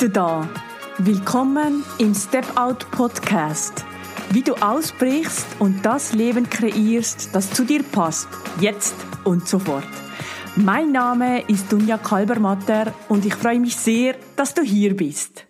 du 0.00 0.08
da. 0.08 0.48
Willkommen 0.96 1.84
im 1.98 2.14
Step 2.14 2.56
Out 2.56 2.90
Podcast. 2.90 3.84
Wie 4.30 4.40
du 4.40 4.54
ausbrichst 4.54 5.46
und 5.58 5.84
das 5.84 6.14
Leben 6.14 6.48
kreierst, 6.48 7.34
das 7.34 7.52
zu 7.52 7.66
dir 7.66 7.82
passt, 7.82 8.28
jetzt 8.60 8.94
und 9.24 9.46
sofort. 9.46 9.84
Mein 10.56 10.92
Name 10.92 11.42
ist 11.48 11.70
Dunja 11.70 11.98
Kalbermatter 11.98 12.94
und 13.10 13.26
ich 13.26 13.34
freue 13.34 13.60
mich 13.60 13.76
sehr, 13.76 14.14
dass 14.36 14.54
du 14.54 14.62
hier 14.62 14.96
bist. 14.96 15.44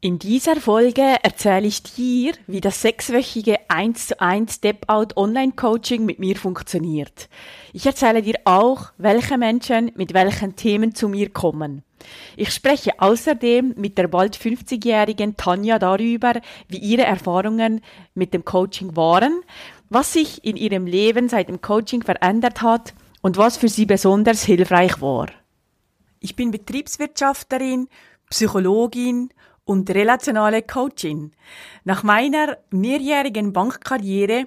In 0.00 0.18
dieser 0.18 0.56
Folge 0.56 1.16
erzähle 1.22 1.68
ich 1.68 1.84
dir, 1.84 2.32
wie 2.48 2.60
das 2.60 2.82
sechswöchige 2.82 3.58
1 3.68 4.08
zu 4.08 4.20
1 4.20 4.54
Step-Out 4.54 5.16
Online-Coaching 5.16 6.04
mit 6.04 6.18
mir 6.18 6.34
funktioniert. 6.34 7.28
Ich 7.72 7.86
erzähle 7.86 8.22
dir 8.22 8.40
auch, 8.44 8.92
welche 8.98 9.38
Menschen 9.38 9.92
mit 9.94 10.14
welchen 10.14 10.56
Themen 10.56 10.96
zu 10.96 11.08
mir 11.08 11.30
kommen. 11.30 11.84
Ich 12.36 12.50
spreche 12.50 12.92
außerdem 12.98 13.74
mit 13.76 13.98
der 13.98 14.08
bald 14.08 14.36
50-jährigen 14.36 15.36
Tanja 15.36 15.78
darüber, 15.78 16.40
wie 16.68 16.78
ihre 16.78 17.04
Erfahrungen 17.04 17.80
mit 18.14 18.34
dem 18.34 18.44
Coaching 18.44 18.96
waren, 18.96 19.42
was 19.88 20.12
sich 20.12 20.44
in 20.44 20.56
ihrem 20.56 20.86
Leben 20.86 21.28
seit 21.28 21.48
dem 21.48 21.60
Coaching 21.60 22.02
verändert 22.02 22.62
hat 22.62 22.94
und 23.22 23.36
was 23.36 23.56
für 23.56 23.68
sie 23.68 23.86
besonders 23.86 24.44
hilfreich 24.44 25.00
war. 25.00 25.28
Ich 26.20 26.36
bin 26.36 26.50
Betriebswirtschafterin, 26.50 27.88
Psychologin 28.30 29.30
und 29.64 29.90
relationale 29.90 30.62
Coachin. 30.62 31.32
Nach 31.84 32.02
meiner 32.02 32.58
mehrjährigen 32.70 33.52
Bankkarriere 33.52 34.46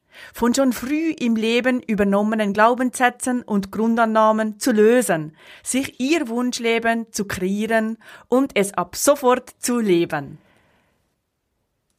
von 0.33 0.53
schon 0.53 0.73
früh 0.73 1.11
im 1.11 1.35
Leben 1.35 1.81
übernommenen 1.81 2.53
Glaubenssätzen 2.53 3.41
und 3.41 3.71
Grundannahmen 3.71 4.59
zu 4.59 4.71
lösen, 4.71 5.35
sich 5.63 5.99
ihr 5.99 6.27
Wunschleben 6.27 7.11
zu 7.11 7.25
kreieren 7.25 7.97
und 8.27 8.51
es 8.55 8.73
ab 8.73 8.95
sofort 8.95 9.49
zu 9.59 9.79
leben. 9.79 10.37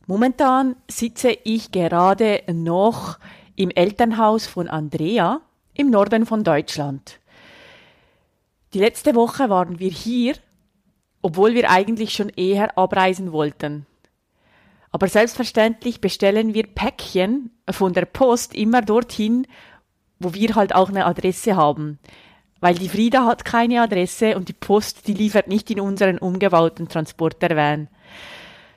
Momentan 0.07 0.77
sitze 0.91 1.31
ich 1.45 1.71
gerade 1.71 2.43
noch 2.53 3.19
im 3.57 3.71
Elternhaus 3.71 4.47
von 4.47 4.69
Andrea 4.69 5.41
im 5.75 5.91
Norden 5.91 6.27
von 6.27 6.45
Deutschland. 6.45 7.21
Die 8.75 8.79
letzte 8.79 9.15
Woche 9.15 9.51
waren 9.51 9.79
wir 9.79 9.91
hier, 9.91 10.35
obwohl 11.21 11.55
wir 11.55 11.71
eigentlich 11.71 12.13
schon 12.15 12.31
eher 12.31 12.77
abreisen 12.77 13.33
wollten. 13.33 13.87
Aber 14.93 15.09
selbstverständlich 15.09 16.01
bestellen 16.01 16.53
wir 16.53 16.67
Päckchen 16.67 17.51
von 17.71 17.95
der 17.95 18.05
Post 18.05 18.55
immer 18.55 18.83
dorthin, 18.83 19.47
wo 20.21 20.35
wir 20.35 20.55
halt 20.55 20.75
auch 20.75 20.91
eine 20.91 21.07
Adresse 21.07 21.57
haben. 21.57 21.99
Weil 22.61 22.75
die 22.75 22.91
Frieda 22.91 23.27
hat 23.27 23.45
keine 23.45 23.81
Adresse 23.81 24.37
und 24.37 24.49
die 24.49 24.53
Post, 24.53 25.09
die 25.09 25.15
liefert 25.15 25.49
nicht 25.49 25.71
in 25.71 25.81
unseren 25.81 26.19
umgebauten 26.19 26.89
Transportervan. 26.89 27.89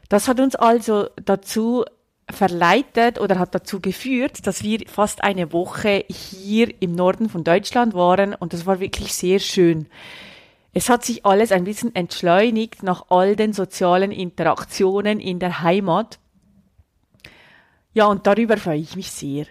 Das 0.09 0.27
hat 0.27 0.39
uns 0.39 0.55
also 0.55 1.09
dazu 1.23 1.83
verleitet 2.31 3.19
oder 3.19 3.37
hat 3.37 3.53
dazu 3.53 3.79
geführt, 3.79 4.47
dass 4.47 4.63
wir 4.63 4.79
fast 4.87 5.23
eine 5.23 5.53
Woche 5.53 6.05
hier 6.09 6.73
im 6.81 6.95
Norden 6.95 7.29
von 7.29 7.43
Deutschland 7.43 7.93
waren 7.93 8.33
und 8.33 8.53
das 8.53 8.65
war 8.65 8.79
wirklich 8.79 9.13
sehr 9.13 9.39
schön. 9.39 9.87
Es 10.77 10.89
hat 10.89 11.05
sich 11.05 11.25
alles 11.25 11.53
ein 11.53 11.63
bisschen 11.63 11.95
entschleunigt 11.95 12.83
nach 12.83 13.05
all 13.07 13.37
den 13.37 13.53
sozialen 13.53 14.11
Interaktionen 14.11 15.21
in 15.21 15.39
der 15.39 15.61
Heimat. 15.61 16.19
Ja, 17.93 18.07
und 18.07 18.27
darüber 18.27 18.57
freue 18.57 18.79
ich 18.79 18.97
mich 18.97 19.09
sehr. 19.09 19.45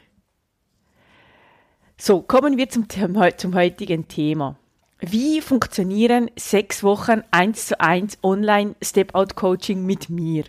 So, 1.97 2.21
kommen 2.21 2.59
wir 2.59 2.69
zum, 2.69 2.89
zum 3.39 3.55
heutigen 3.55 4.07
Thema. 4.07 4.59
Wie 5.01 5.41
funktionieren 5.41 6.31
sechs 6.37 6.83
Wochen 6.83 7.23
eins 7.31 7.69
zu 7.69 7.81
eins 7.81 8.19
Online 8.23 8.77
Step-Out 8.83 9.35
Coaching 9.35 9.87
mit 9.87 10.11
mir? 10.11 10.45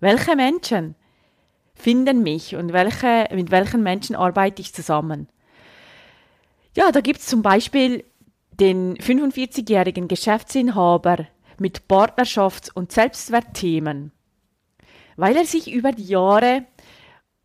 Welche 0.00 0.36
Menschen 0.36 0.94
finden 1.74 2.22
mich 2.22 2.54
und 2.54 2.74
welche, 2.74 3.28
mit 3.34 3.50
welchen 3.50 3.82
Menschen 3.82 4.14
arbeite 4.14 4.60
ich 4.60 4.74
zusammen? 4.74 5.30
Ja, 6.76 6.92
da 6.92 7.00
gibt 7.00 7.20
es 7.20 7.26
zum 7.26 7.40
Beispiel 7.40 8.04
den 8.60 8.96
45-jährigen 8.96 10.08
Geschäftsinhaber 10.08 11.26
mit 11.58 11.82
Partnerschafts- 11.88 12.72
und 12.72 12.92
Selbstwertthemen, 12.92 14.12
weil 15.16 15.36
er 15.36 15.44
sich 15.44 15.70
über 15.72 15.92
die 15.92 16.06
Jahre 16.06 16.64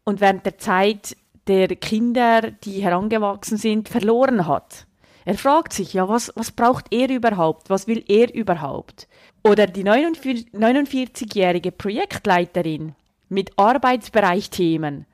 und 0.03 0.21
während 0.21 0.45
der 0.45 0.57
Zeit 0.57 1.15
der 1.47 1.67
Kinder, 1.69 2.51
die 2.51 2.81
herangewachsen 2.81 3.57
sind, 3.57 3.89
verloren 3.89 4.47
hat. 4.47 4.87
Er 5.25 5.37
fragt 5.37 5.73
sich, 5.73 5.93
ja, 5.93 6.07
was, 6.07 6.31
was 6.35 6.51
braucht 6.51 6.85
er 6.91 7.09
überhaupt? 7.09 7.69
Was 7.69 7.87
will 7.87 8.03
er 8.07 8.33
überhaupt? 8.33 9.07
Oder 9.43 9.67
die 9.67 9.83
49-jährige 9.83 11.71
Projektleiterin 11.71 12.95
mit 13.29 13.51
Arbeitsbereichthemen, 13.57 15.05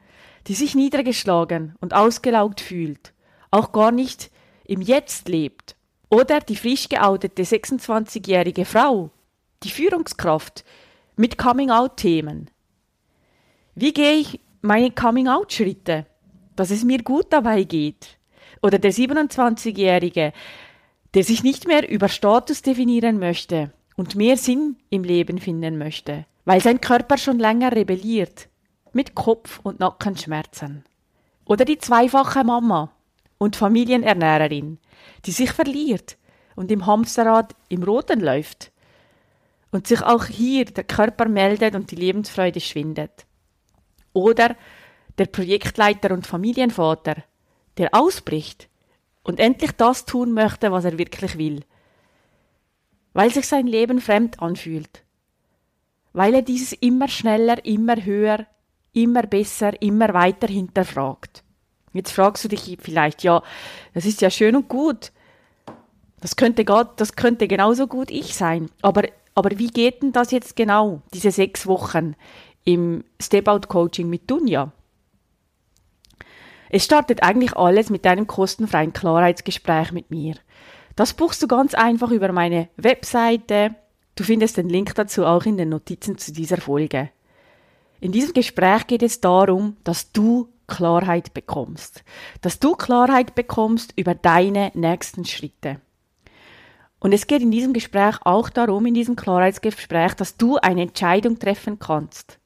die 0.48 0.54
sich 0.54 0.76
niedergeschlagen 0.76 1.76
und 1.82 1.94
ausgelaugt 1.94 2.62
fühlt, 2.62 3.14
auch 3.52 3.72
gar 3.72 3.92
nicht 3.92 4.32
im 4.66 4.82
Jetzt 4.82 5.28
lebt 5.28 5.77
oder 6.10 6.40
die 6.40 6.56
frisch 6.56 6.90
geoutete 6.90 7.44
26-jährige 7.44 8.66
Frau, 8.66 9.12
die 9.64 9.70
Führungskraft 9.70 10.64
mit 11.16 11.38
Coming-out-Themen. 11.38 12.50
Wie 13.76 13.94
gehe 13.94 14.14
ich 14.14 14.40
meine 14.62 14.92
Coming-out-Schritte, 14.92 16.06
dass 16.56 16.72
es 16.72 16.84
mir 16.84 17.04
gut 17.04 17.28
dabei 17.32 17.64
geht? 17.64 18.18
Oder 18.62 18.80
der 18.80 18.94
27-jährige, 18.94 20.34
der 21.14 21.24
sich 21.24 21.44
nicht 21.44 21.68
mehr 21.68 21.90
über 21.90 22.10
Status 22.10 22.62
definieren 22.62 23.20
möchte 23.20 23.72
und 23.96 24.16
mehr 24.16 24.38
Sinn 24.38 24.78
im 24.90 25.04
Leben 25.04 25.40
finden 25.40 25.78
möchte, 25.78 26.26
weil 26.46 26.62
sein 26.62 26.82
Körper 26.82 27.18
schon 27.18 27.40
länger 27.40 27.72
rebelliert, 27.74 28.48
mit 28.94 29.16
Kopf- 29.16 29.60
und 29.64 29.80
Nackenschmerzen. 29.80 30.84
Oder 31.46 31.66
die 31.66 31.78
zweifache 31.78 32.44
Mama 32.44 32.92
und 33.38 33.56
Familienernährerin, 33.56 34.80
die 35.26 35.32
sich 35.32 35.52
verliert 35.52 36.18
und 36.56 36.72
im 36.72 36.86
Hamsterrad 36.86 37.56
im 37.70 37.84
Roten 37.84 38.20
läuft. 38.20 38.72
Und 39.72 39.86
sich 39.86 40.02
auch 40.02 40.26
hier 40.26 40.66
der 40.66 40.86
Körper 40.86 41.28
meldet 41.28 41.76
und 41.76 41.92
die 41.92 41.96
Lebensfreude 41.96 42.60
schwindet. 42.62 43.26
Oder 44.14 44.56
der 45.18 45.26
Projektleiter 45.26 46.12
und 46.14 46.26
Familienvater, 46.26 47.24
der 47.78 47.94
ausbricht 47.94 48.70
und 49.24 49.40
endlich 49.40 49.74
das 49.74 50.06
tun 50.06 50.32
möchte, 50.32 50.72
was 50.72 50.86
er 50.86 50.98
wirklich 50.98 51.38
will. 51.38 51.64
Weil 53.14 53.32
sich 53.32 53.46
sein 53.46 53.68
Leben 53.68 54.00
fremd 54.00 54.42
anfühlt. 54.42 55.04
Weil 56.14 56.34
er 56.34 56.42
dieses 56.42 56.72
immer 56.74 57.10
schneller, 57.10 57.64
immer 57.66 58.04
höher, 58.04 58.48
immer 58.94 59.24
besser, 59.24 59.80
immer 59.82 60.14
weiter 60.14 60.48
hinterfragt. 60.48 61.44
Jetzt 61.98 62.12
fragst 62.12 62.44
du 62.44 62.48
dich 62.48 62.78
vielleicht, 62.82 63.24
ja, 63.24 63.44
das 63.94 64.06
ist 64.06 64.22
ja 64.22 64.30
schön 64.30 64.56
und 64.56 64.70
gut. 64.70 65.12
Das 66.22 66.36
könnte, 66.36 66.64
das 66.64 67.16
könnte 67.16 67.48
genauso 67.48 67.88
gut 67.88 68.10
ich 68.10 68.36
sein. 68.36 68.70
Aber, 68.82 69.04
aber 69.36 69.58
wie 69.60 69.68
geht 69.68 70.02
denn 70.02 70.12
das 70.12 70.32
jetzt 70.32 70.56
genau, 70.56 71.02
diese 71.14 71.32
sechs 71.32 71.68
Wochen 71.68 72.16
im 72.64 73.04
Step-Out-Coaching 73.22 74.10
mit 74.10 74.30
Dunja? 74.30 74.72
Es 76.70 76.84
startet 76.84 77.24
eigentlich 77.24 77.56
alles 77.56 77.90
mit 77.90 78.06
einem 78.06 78.28
kostenfreien 78.28 78.94
Klarheitsgespräch 78.94 79.92
mit 79.92 80.12
mir. 80.12 80.36
Das 80.96 81.14
buchst 81.14 81.42
du 81.44 81.48
ganz 81.48 81.76
einfach 81.76 82.12
über 82.12 82.32
meine 82.32 82.70
Webseite. 82.76 83.76
Du 84.16 84.24
findest 84.24 84.58
den 84.58 84.68
Link 84.68 84.96
dazu 84.96 85.26
auch 85.26 85.46
in 85.46 85.58
den 85.58 85.70
Notizen 85.70 86.18
zu 86.18 86.34
dieser 86.34 86.58
Folge. 86.58 87.10
In 88.00 88.12
diesem 88.12 88.34
Gespräch 88.34 88.88
geht 88.88 89.04
es 89.04 89.22
darum, 89.22 89.78
dass 89.84 90.12
du 90.12 90.50
Klarheit 90.68 91.34
bekommst. 91.34 92.04
Dass 92.42 92.60
du 92.60 92.76
Klarheit 92.76 93.36
bekommst 93.36 93.94
über 93.96 94.14
deine 94.14 94.72
nächsten 94.74 95.26
Schritte. 95.26 95.82
Und 97.00 97.14
es 97.14 97.28
geht 97.28 97.42
in 97.42 97.52
diesem 97.52 97.74
Gespräch 97.74 98.18
auch 98.24 98.50
darum, 98.50 98.86
in 98.86 98.94
diesem 98.94 99.16
Klarheitsgespräch, 99.16 100.14
dass 100.16 100.38
du 100.38 100.58
eine 100.58 100.82
Entscheidung 100.82 101.40
treffen 101.40 101.80
kannst. 101.80 102.40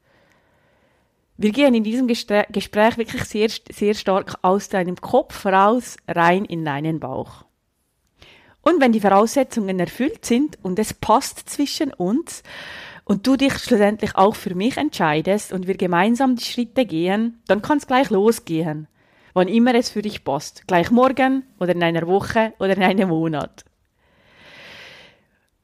Wir 1.38 1.50
gehen 1.50 1.74
in 1.74 1.82
diesem 1.82 2.06
Gespräch 2.06 2.98
wirklich 2.98 3.24
sehr, 3.24 3.48
sehr 3.48 3.94
stark 3.94 4.38
aus 4.42 4.68
deinem 4.68 4.96
Kopf 4.96 5.46
raus, 5.46 5.96
rein 6.06 6.44
in 6.44 6.64
deinen 6.64 7.00
Bauch. 7.00 7.44
Und 8.60 8.80
wenn 8.80 8.92
die 8.92 9.00
Voraussetzungen 9.00 9.80
erfüllt 9.80 10.24
sind 10.24 10.58
und 10.62 10.78
es 10.78 10.94
passt 10.94 11.48
zwischen 11.48 11.92
uns 11.92 12.42
und 13.04 13.26
du 13.26 13.36
dich 13.36 13.54
schlussendlich 13.54 14.16
auch 14.16 14.34
für 14.34 14.54
mich 14.54 14.76
entscheidest 14.76 15.52
und 15.52 15.66
wir 15.66 15.76
gemeinsam 15.76 16.36
die 16.36 16.44
Schritte 16.44 16.86
gehen, 16.86 17.42
dann 17.46 17.62
kann 17.62 17.78
es 17.78 17.86
gleich 17.86 18.10
losgehen. 18.10 18.88
wann 19.34 19.48
immer 19.48 19.74
es 19.74 19.88
für 19.88 20.02
dich 20.02 20.24
passt. 20.24 20.66
Gleich 20.66 20.90
morgen 20.90 21.44
oder 21.58 21.74
in 21.74 21.82
einer 21.82 22.06
Woche 22.06 22.52
oder 22.58 22.76
in 22.76 22.82
einem 22.82 23.08
Monat. 23.08 23.64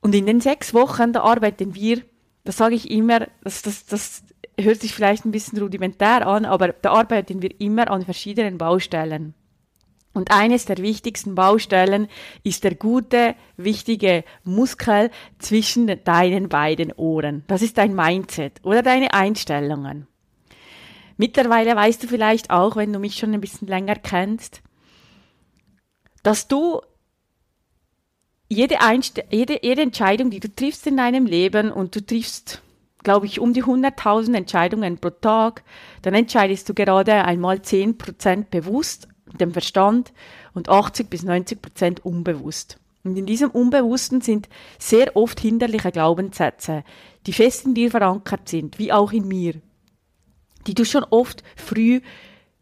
Und 0.01 0.15
in 0.15 0.25
den 0.27 0.41
sechs 0.41 0.73
Wochen, 0.73 1.13
da 1.13 1.21
arbeiten 1.21 1.75
wir, 1.75 2.03
das 2.45 2.57
sage 2.57 2.77
ich 2.77 2.91
immer, 2.91 3.27
das, 3.43 3.63
das, 3.63 3.85
das 3.85 4.23
hört 4.59 4.81
sich 4.81 4.95
vielleicht 4.95 5.25
ein 5.25 5.33
bisschen 5.33 5.59
rudimentär 5.59 6.27
an, 6.27 6.45
aber 6.45 6.69
da 6.73 6.93
arbeiten 6.93 7.43
wir 7.43 7.61
immer 7.61 7.91
an 7.91 8.05
verschiedenen 8.05 8.59
Baustellen. 8.59 9.35
Und 10.13 10.31
eines 10.33 10.65
der 10.65 10.79
wichtigsten 10.79 11.35
Baustellen 11.35 12.09
ist 12.43 12.65
der 12.65 12.75
gute, 12.75 13.35
wichtige 13.57 14.25
Muskel 14.43 15.11
zwischen 15.39 16.03
deinen 16.05 16.49
beiden 16.49 16.93
Ohren. 16.93 17.45
Das 17.47 17.63
ist 17.63 17.79
dein 17.79 17.95
Mindset 17.95 18.65
oder 18.65 18.83
deine 18.83 19.13
Einstellungen. 19.13 20.07
Mittlerweile 21.19 21.75
weißt 21.77 22.03
du 22.03 22.07
vielleicht 22.07 22.51
auch, 22.51 22.77
wenn 22.77 22.93
du 22.93 22.99
mich 22.99 23.17
schon 23.17 23.35
ein 23.35 23.41
bisschen 23.41 23.69
länger 23.69 23.97
kennst, 23.97 24.63
dass 26.23 26.49
du 26.49 26.81
jede, 28.49 28.79
jede, 29.31 29.59
jede 29.63 29.83
Entscheidung, 29.83 30.31
die 30.31 30.41
du 30.41 30.55
triffst 30.55 30.87
in 30.87 30.97
deinem 30.97 31.27
Leben 31.27 31.71
und 31.71 31.95
du 31.95 32.05
triffst, 32.05 32.63
glaube 33.03 33.27
ich, 33.27 33.41
um 33.41 33.53
die 33.53 33.65
100.000 33.65 34.35
Entscheidungen 34.35 34.99
pro 34.99 35.11
Tag, 35.11 35.65
dann 36.03 36.15
entscheidest 36.15 36.69
du 36.69 36.75
gerade 36.75 37.25
einmal 37.25 37.59
10% 37.59 38.47
bewusst, 38.51 39.09
dem 39.37 39.53
Verstand 39.53 40.13
und 40.55 40.69
80 40.69 41.11
bis 41.11 41.25
90% 41.25 42.01
unbewusst. 42.01 42.79
Und 43.05 43.17
in 43.17 43.27
diesem 43.27 43.51
Unbewussten 43.51 44.21
sind 44.21 44.49
sehr 44.79 45.17
oft 45.17 45.41
hinderliche 45.41 45.93
Glaubenssätze, 45.93 46.85
die 47.27 47.33
fest 47.33 47.65
in 47.65 47.75
dir 47.75 47.91
verankert 47.91 48.49
sind, 48.49 48.79
wie 48.79 48.93
auch 48.93 49.13
in 49.13 49.29
mir, 49.29 49.55
die 50.67 50.75
du 50.75 50.85
schon 50.85 51.05
oft 51.05 51.43
früh 51.57 52.01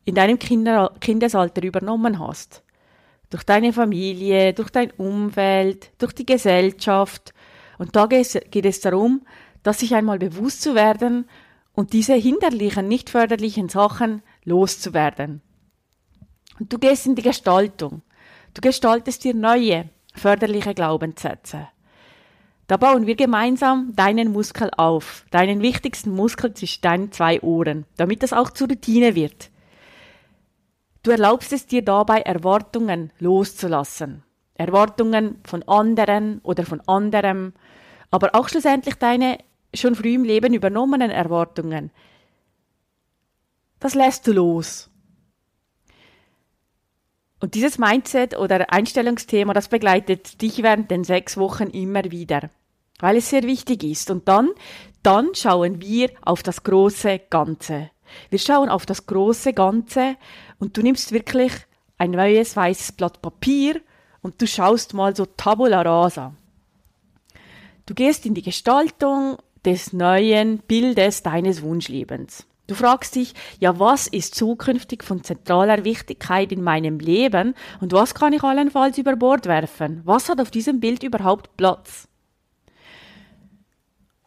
in 0.05 0.15
deinem 0.15 0.39
Kinder 0.39 0.93
Kindesalter 1.01 1.63
übernommen 1.63 2.19
hast 2.19 2.63
durch 3.31 3.45
deine 3.45 3.73
Familie, 3.73 4.53
durch 4.53 4.71
dein 4.71 4.91
Umfeld, 4.93 5.91
durch 5.99 6.13
die 6.13 6.27
Gesellschaft. 6.27 7.35
Und 7.79 7.97
da 7.97 8.07
geht 8.07 8.65
es 8.67 8.81
darum, 8.81 9.23
dass 9.63 9.81
sich 9.81 9.95
einmal 9.95 10.19
bewusst 10.19 10.63
zu 10.63 10.75
werden 10.75 11.29
und 11.73 11.93
diese 11.93 12.15
hinderlichen, 12.15 12.89
nicht 12.89 13.11
förderlichen 13.11 13.69
Sachen 13.69 14.23
loszuwerden. 14.45 15.43
Und 16.59 16.73
du 16.73 16.79
gehst 16.79 17.07
in 17.07 17.15
die 17.15 17.23
Gestaltung. 17.23 18.03
Du 18.55 18.61
gestaltest 18.61 19.25
dir 19.25 19.35
neue, 19.35 19.91
förderliche 20.15 20.75
Glaubenssätze. 20.75 21.69
Da 22.67 22.77
bauen 22.77 23.07
wir 23.07 23.15
gemeinsam 23.15 23.95
deinen 23.95 24.33
Muskel 24.33 24.71
auf, 24.77 25.25
deinen 25.31 25.63
wichtigsten 25.63 26.11
Muskel 26.11 26.53
zwischen 26.55 26.83
deinen 26.83 27.13
zwei 27.13 27.41
Ohren, 27.43 27.85
damit 27.97 28.23
das 28.23 28.33
auch 28.33 28.51
zur 28.51 28.69
Routine 28.69 29.15
wird. 29.15 29.51
Du 31.03 31.13
erlaubst 31.13 31.53
es 31.53 31.67
dir 31.67 31.83
dabei, 31.83 32.23
Erwartungen 32.23 33.13
loszulassen. 33.21 34.25
Erwartungen 34.55 35.39
von 35.45 35.63
anderen 35.65 36.41
oder 36.43 36.65
von 36.65 36.81
anderem, 36.89 37.53
aber 38.11 38.35
auch 38.35 38.49
schlussendlich 38.49 38.95
deine 38.97 39.39
schon 39.75 39.95
früh 39.95 40.15
im 40.15 40.25
Leben 40.25 40.55
übernommenen 40.55 41.11
Erwartungen. 41.11 41.91
Das 43.79 43.95
lässt 43.95 44.27
du 44.27 44.33
los. 44.33 44.91
Und 47.39 47.55
dieses 47.55 47.79
Mindset 47.79 48.37
oder 48.37 48.73
Einstellungsthema, 48.73 49.53
das 49.53 49.69
begleitet 49.69 50.41
dich 50.41 50.63
während 50.63 50.91
den 50.91 51.05
sechs 51.05 51.37
Wochen 51.37 51.69
immer 51.69 52.05
wieder, 52.05 52.49
weil 52.99 53.17
es 53.19 53.31
sehr 53.31 53.43
wichtig 53.43 53.85
ist. 53.85 54.11
Und 54.11 54.27
dann, 54.27 54.51
dann 55.03 55.35
schauen 55.35 55.81
wir 55.81 56.11
auf 56.23 56.43
das 56.43 56.63
große 56.63 57.21
Ganze. 57.29 57.91
Wir 58.31 58.39
schauen 58.39 58.69
auf 58.69 58.87
das 58.87 59.07
große 59.07 59.53
Ganze 59.53 60.17
und 60.59 60.77
du 60.77 60.83
nimmst 60.83 61.13
wirklich 61.13 61.53
ein 61.99 62.13
neues 62.13 62.57
weißes 62.57 62.93
Blatt 62.93 63.21
Papier 63.21 63.81
und 64.23 64.41
du 64.41 64.47
schaust 64.47 64.95
mal 64.95 65.15
so 65.15 65.27
tabula 65.27 65.83
rasa. 65.83 66.35
Du 67.85 67.95
gehst 67.95 68.27
in 68.27 68.35
die 68.35 68.43
Gestaltung 68.43 69.37
des 69.65 69.93
neuen 69.93 70.59
Bildes 70.59 71.23
deines 71.23 71.63
Wunschlebens. 71.63 72.47
Du 72.67 72.75
fragst 72.75 73.15
dich, 73.15 73.33
ja, 73.61 73.79
was 73.79 74.09
ist 74.09 74.35
zukünftig 74.35 75.05
von 75.05 75.23
zentraler 75.23 75.85
Wichtigkeit 75.85 76.51
in 76.51 76.63
meinem 76.63 76.99
Leben 76.99 77.55
und 77.81 77.93
was 77.93 78.15
kann 78.15 78.33
ich 78.33 78.43
allenfalls 78.43 78.99
über 78.99 79.15
Bord 79.15 79.47
werfen? 79.47 80.01
Was 80.05 80.29
hat 80.29 80.41
auf 80.41 80.51
diesem 80.51 80.81
Bild 80.81 81.05
überhaupt 81.05 81.57
Platz? 81.57 82.09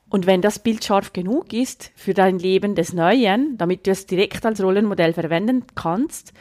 Und 0.10 0.26
wenn 0.26 0.42
das 0.42 0.60
Bild 0.60 0.84
scharf 0.84 1.14
genug 1.14 1.54
ist 1.54 1.92
für 1.96 2.14
dein 2.14 2.40
Leben 2.40 2.76
des 2.76 2.94
Neuen, 2.94 3.58
damit 3.58 3.86
du 3.86 3.92
es 3.92 4.08
direkt 4.08 4.46
als 4.46 4.64
Rollenmodell 4.64 5.14
verwenden 5.14 5.66
kannst, 5.76 6.34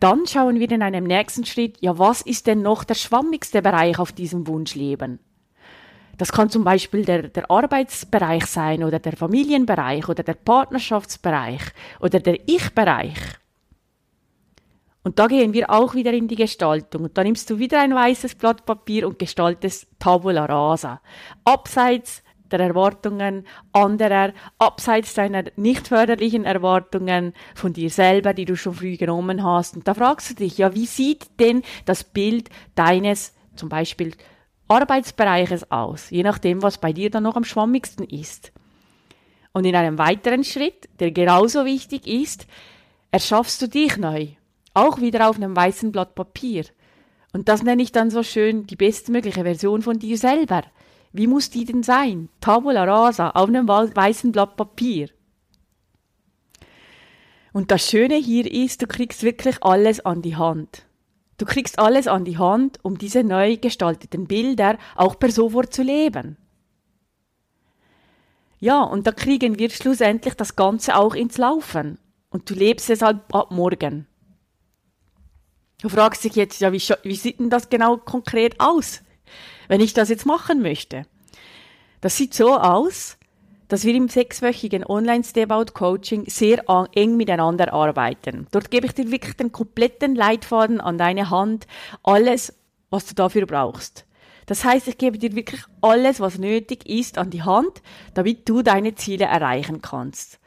dann 0.00 0.26
schauen 0.26 0.58
wir 0.58 0.70
in 0.70 0.82
einem 0.82 1.04
nächsten 1.04 1.46
Schritt, 1.46 1.78
ja, 1.80 1.98
was 1.98 2.20
ist 2.20 2.46
denn 2.46 2.62
noch 2.62 2.84
der 2.84 2.96
schwammigste 2.96 3.62
Bereich 3.62 3.98
auf 3.98 4.12
diesem 4.12 4.46
Wunschleben? 4.46 5.20
Das 6.18 6.32
kann 6.32 6.50
zum 6.50 6.64
Beispiel 6.64 7.04
der, 7.04 7.28
der 7.28 7.50
Arbeitsbereich 7.50 8.46
sein 8.46 8.84
oder 8.84 8.98
der 8.98 9.16
Familienbereich 9.16 10.08
oder 10.08 10.22
der 10.22 10.34
Partnerschaftsbereich 10.34 11.62
oder 12.00 12.20
der 12.20 12.48
Ich-Bereich. 12.48 13.18
Und 15.02 15.18
da 15.18 15.26
gehen 15.26 15.52
wir 15.52 15.70
auch 15.70 15.94
wieder 15.94 16.12
in 16.12 16.28
die 16.28 16.36
Gestaltung. 16.36 17.04
Und 17.04 17.18
da 17.18 17.22
nimmst 17.22 17.50
du 17.50 17.58
wieder 17.58 17.80
ein 17.80 17.94
weißes 17.94 18.36
Blatt 18.36 18.64
Papier 18.64 19.06
und 19.06 19.18
gestaltest 19.18 19.86
Tabula 19.98 20.46
rasa. 20.46 21.02
Abseits 21.44 22.22
der 22.50 22.60
Erwartungen 22.60 23.46
anderer, 23.72 24.32
abseits 24.58 25.14
deiner 25.14 25.44
nicht 25.56 25.88
förderlichen 25.88 26.44
Erwartungen 26.44 27.34
von 27.54 27.72
dir 27.72 27.90
selber, 27.90 28.32
die 28.32 28.44
du 28.44 28.56
schon 28.56 28.74
früh 28.74 28.96
genommen 28.96 29.42
hast. 29.44 29.76
Und 29.76 29.86
da 29.88 29.94
fragst 29.94 30.30
du 30.30 30.34
dich, 30.34 30.58
ja, 30.58 30.74
wie 30.74 30.86
sieht 30.86 31.26
denn 31.38 31.62
das 31.84 32.04
Bild 32.04 32.48
deines 32.74 33.34
zum 33.56 33.68
Beispiel 33.68 34.12
Arbeitsbereiches 34.68 35.70
aus, 35.70 36.10
je 36.10 36.22
nachdem, 36.22 36.62
was 36.62 36.78
bei 36.78 36.92
dir 36.92 37.10
dann 37.10 37.22
noch 37.22 37.36
am 37.36 37.44
schwammigsten 37.44 38.06
ist. 38.06 38.52
Und 39.52 39.64
in 39.64 39.76
einem 39.76 39.98
weiteren 39.98 40.42
Schritt, 40.42 40.88
der 40.98 41.12
genauso 41.12 41.64
wichtig 41.64 42.06
ist, 42.06 42.46
erschaffst 43.10 43.62
du 43.62 43.68
dich 43.68 43.96
neu, 43.96 44.28
auch 44.72 45.00
wieder 45.00 45.28
auf 45.28 45.36
einem 45.36 45.54
weißen 45.54 45.92
Blatt 45.92 46.14
Papier. 46.14 46.64
Und 47.32 47.48
das 47.48 47.62
nenne 47.62 47.82
ich 47.82 47.92
dann 47.92 48.10
so 48.10 48.22
schön 48.22 48.66
die 48.66 48.76
bestmögliche 48.76 49.42
Version 49.42 49.82
von 49.82 49.98
dir 49.98 50.18
selber. 50.18 50.62
Wie 51.12 51.28
muss 51.28 51.50
die 51.50 51.64
denn 51.64 51.82
sein? 51.82 52.28
Tabula 52.40 52.84
rasa, 52.84 53.30
auf 53.30 53.48
einem 53.48 53.68
weißen 53.68 54.32
Blatt 54.32 54.56
Papier. 54.56 55.08
Und 57.52 57.70
das 57.70 57.88
Schöne 57.88 58.16
hier 58.16 58.52
ist, 58.52 58.82
du 58.82 58.88
kriegst 58.88 59.22
wirklich 59.22 59.62
alles 59.62 60.04
an 60.04 60.22
die 60.22 60.34
Hand. 60.34 60.86
Du 61.36 61.44
kriegst 61.44 61.78
alles 61.78 62.06
an 62.06 62.24
die 62.24 62.38
Hand, 62.38 62.78
um 62.82 62.98
diese 62.98 63.24
neu 63.24 63.56
gestalteten 63.56 64.26
Bilder 64.26 64.78
auch 64.94 65.18
per 65.18 65.30
sofort 65.30 65.74
zu 65.74 65.82
leben. 65.82 66.36
Ja, 68.60 68.82
und 68.82 69.06
da 69.06 69.12
kriegen 69.12 69.58
wir 69.58 69.70
schlussendlich 69.70 70.34
das 70.34 70.56
Ganze 70.56 70.96
auch 70.96 71.14
ins 71.14 71.38
Laufen. 71.38 71.98
Und 72.30 72.48
du 72.48 72.54
lebst 72.54 72.88
es 72.90 73.02
ab, 73.02 73.34
ab 73.34 73.50
morgen. 73.50 74.06
Du 75.82 75.88
fragst 75.88 76.24
dich 76.24 76.34
jetzt, 76.34 76.60
ja, 76.60 76.72
wie, 76.72 76.82
wie 77.02 77.16
sieht 77.16 77.40
denn 77.40 77.50
das 77.50 77.68
genau 77.68 77.96
konkret 77.96 78.58
aus? 78.60 79.02
wenn 79.68 79.80
ich 79.80 79.94
das 79.94 80.08
jetzt 80.08 80.26
machen 80.26 80.62
möchte. 80.62 81.06
Das 82.00 82.16
sieht 82.16 82.34
so 82.34 82.58
aus, 82.58 83.16
dass 83.68 83.84
wir 83.84 83.94
im 83.94 84.08
sechswöchigen 84.08 84.84
Online-Step-Out-Coaching 84.84 86.24
sehr 86.26 86.64
eng 86.92 87.16
miteinander 87.16 87.72
arbeiten. 87.72 88.46
Dort 88.50 88.70
gebe 88.70 88.86
ich 88.86 88.94
dir 88.94 89.10
wirklich 89.10 89.36
den 89.36 89.52
kompletten 89.52 90.14
Leitfaden 90.14 90.80
an 90.80 90.98
deine 90.98 91.30
Hand, 91.30 91.66
alles, 92.02 92.54
was 92.90 93.06
du 93.06 93.14
dafür 93.14 93.46
brauchst. 93.46 94.06
Das 94.46 94.64
heißt, 94.64 94.88
ich 94.88 94.98
gebe 94.98 95.18
dir 95.18 95.34
wirklich 95.34 95.62
alles, 95.80 96.20
was 96.20 96.38
nötig 96.38 96.86
ist, 96.88 97.18
an 97.18 97.30
die 97.30 97.42
Hand, 97.42 97.82
damit 98.12 98.48
du 98.48 98.62
deine 98.62 98.94
Ziele 98.94 99.24
erreichen 99.24 99.80
kannst. 99.80 100.38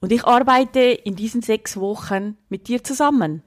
Und 0.00 0.12
ich 0.12 0.24
arbeite 0.24 0.80
in 0.80 1.16
diesen 1.16 1.42
sechs 1.42 1.78
Wochen 1.78 2.36
mit 2.48 2.68
dir 2.68 2.82
zusammen. 2.84 3.42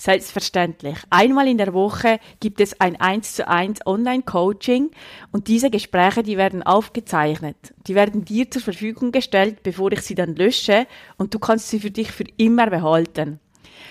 Selbstverständlich. 0.00 0.96
Einmal 1.10 1.48
in 1.48 1.58
der 1.58 1.74
Woche 1.74 2.20
gibt 2.38 2.60
es 2.60 2.80
ein 2.80 3.00
1 3.00 3.34
zu 3.34 3.48
1 3.48 3.84
Online-Coaching 3.84 4.92
und 5.32 5.48
diese 5.48 5.70
Gespräche, 5.70 6.22
die 6.22 6.36
werden 6.36 6.62
aufgezeichnet. 6.62 7.56
Die 7.88 7.96
werden 7.96 8.24
dir 8.24 8.48
zur 8.48 8.62
Verfügung 8.62 9.10
gestellt, 9.10 9.64
bevor 9.64 9.90
ich 9.90 10.02
sie 10.02 10.14
dann 10.14 10.36
lösche 10.36 10.86
und 11.16 11.34
du 11.34 11.40
kannst 11.40 11.68
sie 11.68 11.80
für 11.80 11.90
dich 11.90 12.12
für 12.12 12.24
immer 12.36 12.70
behalten. 12.70 13.40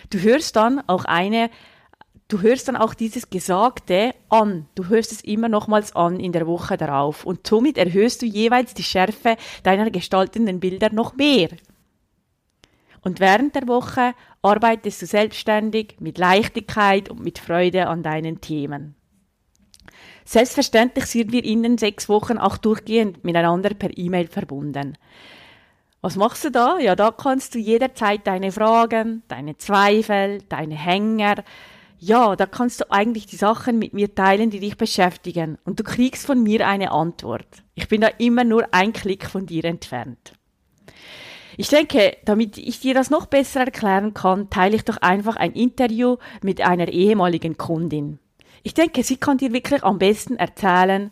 Du 0.10 0.20
hörst 0.20 0.56
dann 0.56 0.82
auch 0.88 1.04
eine 1.04 1.50
Du 2.30 2.42
hörst 2.42 2.68
dann 2.68 2.76
auch 2.76 2.94
dieses 2.94 3.30
Gesagte 3.30 4.14
an. 4.28 4.68
Du 4.76 4.88
hörst 4.88 5.14
es 5.14 5.22
immer 5.22 5.48
nochmals 5.48 5.96
an 5.96 6.20
in 6.20 6.34
der 6.34 6.46
Woche 6.46 6.76
darauf. 6.76 7.26
Und 7.26 7.48
somit 7.48 7.78
erhöhst 7.78 8.22
du 8.22 8.26
jeweils 8.26 8.74
die 8.74 8.84
Schärfe 8.84 9.38
deiner 9.64 9.90
gestaltenden 9.92 10.60
Bilder 10.60 10.92
noch 10.92 11.16
mehr. 11.16 11.48
Und 13.08 13.22
während 13.22 13.56
der 13.56 13.70
Woche 13.70 14.14
arbeitest 14.42 15.02
du 15.02 15.06
selbstständig 15.06 15.96
mit 16.02 16.18
Leichtigkeit 16.18 17.10
und 17.10 17.22
mit 17.22 17.40
Freude 17.40 17.88
an 17.88 18.04
deinen 18.04 18.42
Themen. 18.42 18.96
Selbstverständlich 20.26 21.06
sind 21.06 21.32
wir 21.32 21.46
in 21.46 21.64
den 21.64 21.78
sechs 21.78 22.10
Wochen 22.10 22.38
auch 22.38 22.58
durchgehend 22.58 23.24
miteinander 23.24 23.70
per 23.70 23.98
E-Mail 23.98 24.28
verbunden. 24.28 24.98
Was 26.02 26.18
machst 26.18 26.44
du 26.44 26.52
da? 26.52 26.80
Ja, 26.80 26.98
da 26.98 27.12
kannst 27.12 27.56
du 27.56 27.60
jederzeit 27.60 28.28
deine 28.28 28.52
Fragen, 28.52 29.24
deine 29.30 29.58
Zweifel, 29.58 30.42
deine 30.50 30.76
Hänger, 30.76 31.46
ja, 32.00 32.36
da 32.36 32.46
kannst 32.46 32.82
du 32.82 32.92
eigentlich 32.92 33.26
die 33.26 33.38
Sachen 33.38 33.80
mit 33.80 33.94
mir 33.94 34.14
teilen, 34.14 34.50
die 34.50 34.60
dich 34.60 34.76
beschäftigen. 34.76 35.60
Und 35.64 35.80
du 35.80 35.86
kriegst 35.86 36.26
von 36.26 36.44
mir 36.44 36.68
eine 36.68 36.92
Antwort. 36.92 37.64
Ich 37.74 37.88
bin 37.88 38.02
da 38.02 38.08
immer 38.18 38.44
nur 38.44 38.68
ein 38.74 38.92
Klick 38.92 39.28
von 39.28 39.46
dir 39.46 39.64
entfernt. 39.64 40.34
Ich 41.60 41.70
denke, 41.70 42.18
damit 42.24 42.60
ich 42.60 42.82
dir 42.82 42.94
das 42.94 43.10
noch 43.10 43.26
besser 43.26 43.62
erklären 43.62 44.14
kann, 44.14 44.52
teile 44.52 44.76
ich 44.76 44.86
doch 44.86 44.98
einfach 44.98 45.38
ein 45.38 45.54
Interview 45.54 46.18
mit 46.44 46.62
einer 46.62 46.88
ehemaligen 46.88 47.58
Kundin. 47.58 48.20
Ich 48.62 48.76
denke, 48.76 49.02
sie 49.02 49.18
kann 49.18 49.40
dir 49.40 49.52
wirklich 49.52 49.84
am 49.84 49.98
besten 49.98 50.36
erzählen, 50.36 51.12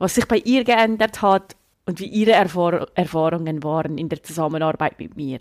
was 0.00 0.16
sich 0.16 0.26
bei 0.26 0.38
ihr 0.38 0.64
geändert 0.64 1.22
hat 1.22 1.54
und 1.86 2.00
wie 2.00 2.08
ihre 2.08 2.32
Erfahr 2.32 2.88
Erfahrungen 2.96 3.62
waren 3.62 3.96
in 3.96 4.08
der 4.08 4.20
Zusammenarbeit 4.20 4.98
mit 4.98 5.16
mir. 5.16 5.38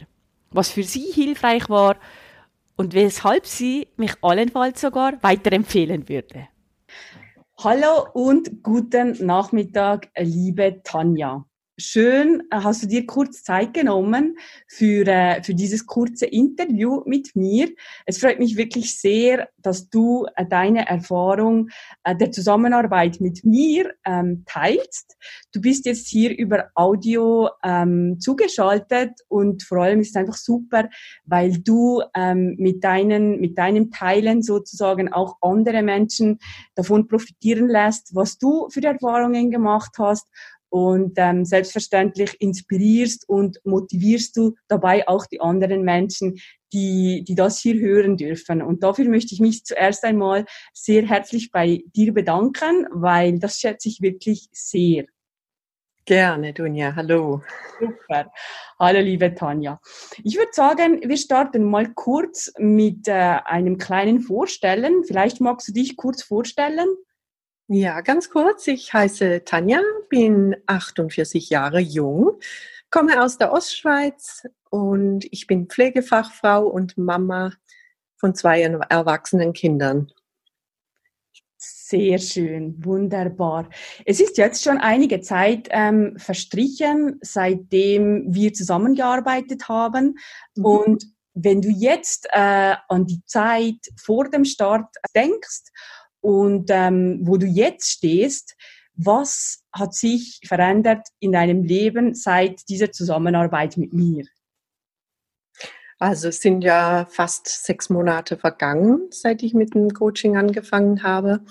Was 0.51 0.69
für 0.69 0.83
sie 0.83 1.11
hilfreich 1.11 1.67
war 1.67 1.95
und 2.75 2.93
weshalb 2.93 3.47
sie 3.47 3.87
mich 3.97 4.13
allenfalls 4.21 4.81
sogar 4.81 5.13
weiterempfehlen 5.23 6.07
würde. 6.09 6.47
Hallo 7.57 8.07
und 8.13 8.61
guten 8.61 9.25
Nachmittag, 9.25 10.09
liebe 10.15 10.81
Tanja. 10.83 11.43
Schön, 11.79 12.43
äh, 12.51 12.57
hast 12.57 12.83
du 12.83 12.87
dir 12.87 13.07
kurz 13.07 13.41
Zeit 13.41 13.73
genommen 13.73 14.37
für, 14.67 15.07
äh, 15.07 15.41
für 15.41 15.55
dieses 15.55 15.87
kurze 15.87 16.27
Interview 16.27 17.01
mit 17.07 17.35
mir. 17.35 17.67
Es 18.05 18.19
freut 18.19 18.37
mich 18.37 18.57
wirklich 18.57 18.99
sehr, 18.99 19.49
dass 19.57 19.89
du 19.89 20.27
äh, 20.35 20.45
deine 20.45 20.87
Erfahrung 20.87 21.69
äh, 22.03 22.15
der 22.15 22.31
Zusammenarbeit 22.31 23.21
mit 23.21 23.43
mir 23.43 23.91
ähm, 24.05 24.43
teilst. 24.45 25.17
Du 25.51 25.61
bist 25.61 25.87
jetzt 25.87 26.07
hier 26.09 26.37
über 26.37 26.69
Audio 26.75 27.49
ähm, 27.63 28.19
zugeschaltet 28.19 29.13
und 29.27 29.63
vor 29.63 29.79
allem 29.79 30.01
ist 30.01 30.09
es 30.09 30.15
einfach 30.15 30.37
super, 30.37 30.89
weil 31.25 31.57
du 31.57 32.03
ähm, 32.13 32.53
mit, 32.59 32.83
deinen, 32.83 33.39
mit 33.39 33.57
deinem 33.57 33.89
Teilen 33.89 34.43
sozusagen 34.43 35.11
auch 35.11 35.37
andere 35.41 35.81
Menschen 35.81 36.37
davon 36.75 37.07
profitieren 37.07 37.67
lässt, 37.67 38.13
was 38.13 38.37
du 38.37 38.69
für 38.69 38.83
Erfahrungen 38.83 39.49
gemacht 39.49 39.93
hast 39.97 40.27
und 40.73 41.13
ähm, 41.17 41.45
selbstverständlich 41.45 42.41
inspirierst 42.41 43.29
und 43.29 43.59
motivierst 43.63 44.35
du 44.35 44.55
dabei 44.67 45.07
auch 45.07 45.27
die 45.27 45.39
anderen 45.39 45.83
Menschen, 45.83 46.39
die, 46.73 47.23
die 47.27 47.35
das 47.35 47.59
hier 47.59 47.75
hören 47.75 48.17
dürfen. 48.17 48.63
Und 48.63 48.81
dafür 48.81 49.05
möchte 49.05 49.35
ich 49.35 49.39
mich 49.39 49.65
zuerst 49.65 50.03
einmal 50.03 50.45
sehr 50.73 51.07
herzlich 51.07 51.51
bei 51.51 51.83
dir 51.95 52.11
bedanken, 52.11 52.87
weil 52.89 53.37
das 53.37 53.59
schätze 53.59 53.87
ich 53.87 54.01
wirklich 54.01 54.47
sehr. 54.51 55.05
Gerne, 56.05 56.53
Dunja. 56.53 56.95
Hallo. 56.95 57.43
Super. 57.79 58.31
Hallo, 58.79 58.99
liebe 58.99 59.35
Tanja. 59.35 59.79
Ich 60.23 60.37
würde 60.37 60.53
sagen, 60.53 61.01
wir 61.07 61.17
starten 61.17 61.69
mal 61.69 61.93
kurz 61.93 62.51
mit 62.57 63.07
äh, 63.07 63.11
einem 63.11 63.77
kleinen 63.77 64.21
Vorstellen. 64.21 65.03
Vielleicht 65.03 65.39
magst 65.39 65.67
du 65.67 65.71
dich 65.71 65.97
kurz 65.97 66.23
vorstellen? 66.23 66.87
Ja, 67.67 68.01
ganz 68.01 68.29
kurz. 68.29 68.67
Ich 68.67 68.93
heiße 68.93 69.45
Tanja, 69.45 69.79
bin 70.09 70.55
48 70.65 71.49
Jahre 71.49 71.79
jung, 71.79 72.39
komme 72.89 73.23
aus 73.23 73.37
der 73.37 73.53
Ostschweiz 73.53 74.45
und 74.69 75.25
ich 75.31 75.47
bin 75.47 75.67
Pflegefachfrau 75.67 76.67
und 76.67 76.97
Mama 76.97 77.53
von 78.17 78.35
zwei 78.35 78.61
erwachsenen 78.61 79.53
Kindern. 79.53 80.11
Sehr 81.57 82.17
schön, 82.17 82.83
wunderbar. 82.83 83.69
Es 84.05 84.19
ist 84.19 84.37
jetzt 84.37 84.61
schon 84.61 84.79
einige 84.79 85.21
Zeit 85.21 85.69
ähm, 85.71 86.17
verstrichen, 86.17 87.19
seitdem 87.21 88.25
wir 88.27 88.53
zusammengearbeitet 88.53 89.69
haben. 89.69 90.17
Mhm. 90.55 90.65
Und 90.65 91.05
wenn 91.33 91.61
du 91.61 91.69
jetzt 91.69 92.27
äh, 92.31 92.75
an 92.89 93.05
die 93.05 93.23
Zeit 93.25 93.79
vor 93.95 94.29
dem 94.29 94.43
Start 94.43 94.93
denkst 95.15 95.71
und 96.23 96.69
ähm, 96.69 97.19
wo 97.23 97.35
du 97.35 97.45
jetzt 97.45 97.91
stehst, 97.91 98.55
was 98.95 99.61
hat 99.73 99.93
sich 99.93 100.39
verändert 100.47 101.05
in 101.19 101.33
deinem 101.33 101.63
Leben 101.63 102.15
seit 102.15 102.69
dieser 102.69 102.93
Zusammenarbeit 102.93 103.75
mit 103.75 103.91
mir? 103.91 104.23
Also 105.99 106.29
es 106.29 106.39
sind 106.39 106.63
ja 106.63 107.07
fast 107.09 107.65
sechs 107.65 107.89
Monate 107.89 108.37
vergangen, 108.37 109.09
seit 109.11 109.43
ich 109.43 109.53
mit 109.53 109.75
dem 109.75 109.89
Coaching 109.89 110.37
angefangen 110.37 111.03
habe. 111.03 111.43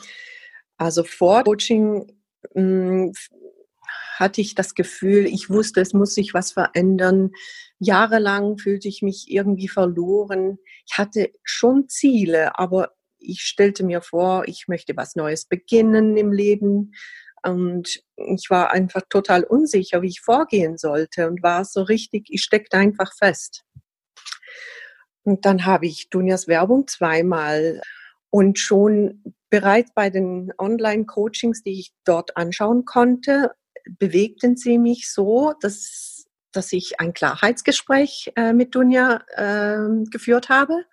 Also 0.79 1.05
vor 1.05 1.45
Coaching 1.45 2.11
hm, 2.55 3.12
hatte 4.17 4.41
ich 4.41 4.55
das 4.55 4.75
Gefühl, 4.75 5.26
ich 5.26 5.50
wusste, 5.50 5.83
es 5.83 5.93
muss 5.93 6.14
sich 6.14 6.33
was 6.33 6.52
verändern. 6.52 7.33
Jahrelang 7.79 8.57
fühlte 8.57 8.88
ich 8.88 9.02
mich 9.02 9.31
irgendwie 9.31 9.69
verloren. 9.69 10.59
Ich 10.87 10.97
hatte 10.97 11.31
schon 11.43 11.91
Ziele, 11.91 12.59
aber 12.59 12.93
ich 13.23 13.43
stellte 13.43 13.85
mir 13.85 14.02
vor, 14.02 14.45
ich 14.47 14.69
möchte 14.69 14.97
was 14.97 15.17
Neues 15.17 15.47
beginnen 15.47 16.17
im 16.17 16.33
Leben. 16.33 16.93
Und 17.43 18.02
ich 18.17 18.50
war 18.50 18.71
einfach 18.71 19.02
total 19.09 19.43
unsicher, 19.45 20.02
wie 20.02 20.09
ich 20.09 20.21
vorgehen 20.21 20.79
sollte 20.79 21.29
und 21.29 21.43
war 21.43 21.64
so 21.64 21.83
richtig, 21.83 22.26
ich 22.29 22.43
steckte 22.43 22.76
einfach 22.76 23.12
fest. 23.17 23.64
Und 25.25 25.45
dann 25.45 25.67
habe 25.67 25.87
ich 25.87 26.09
Dunjas 26.11 26.47
Werbung 26.49 26.87
zweimal 26.87 27.81
und 28.31 28.59
schon 28.59 29.23
bereits 29.50 29.93
bei 29.95 30.09
den 30.09 30.52
Online-Coachings, 30.59 31.62
die 31.62 31.81
ich 31.81 31.93
dort 32.05 32.37
anschauen 32.37 32.85
konnte, 32.85 33.52
bewegten 33.99 34.57
sie 34.57 34.79
mich 34.79 35.12
so, 35.12 35.52
dass, 35.61 36.26
dass 36.52 36.73
ich 36.73 37.00
ein 37.00 37.12
Klarheitsgespräch 37.12 38.33
äh, 38.37 38.52
mit 38.52 38.75
Dunja 38.75 39.23
äh, 39.37 40.05
geführt 40.11 40.49
habe 40.49 40.85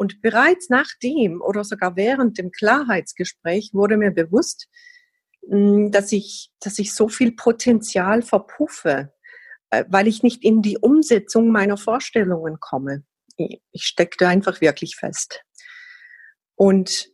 und 0.00 0.22
bereits 0.22 0.70
nach 0.70 0.88
dem 1.02 1.42
oder 1.42 1.62
sogar 1.62 1.94
während 1.94 2.38
dem 2.38 2.52
Klarheitsgespräch 2.52 3.74
wurde 3.74 3.98
mir 3.98 4.12
bewusst, 4.12 4.66
hm, 5.46 5.90
dass 5.90 6.10
ich, 6.10 6.50
dass 6.58 6.78
ich 6.78 6.94
so 6.94 7.10
viel 7.10 7.32
Potenzial 7.32 8.22
verpuffe, 8.22 9.12
äh, 9.68 9.84
weil 9.88 10.08
ich 10.08 10.22
nicht 10.22 10.42
in 10.42 10.62
die 10.62 10.78
Umsetzung 10.78 11.52
meiner 11.52 11.76
Vorstellungen 11.76 12.58
komme. 12.60 13.04
Ich 13.36 13.84
steckte 13.84 14.26
einfach 14.26 14.62
wirklich 14.62 14.96
fest. 14.96 15.42
Und 16.54 17.10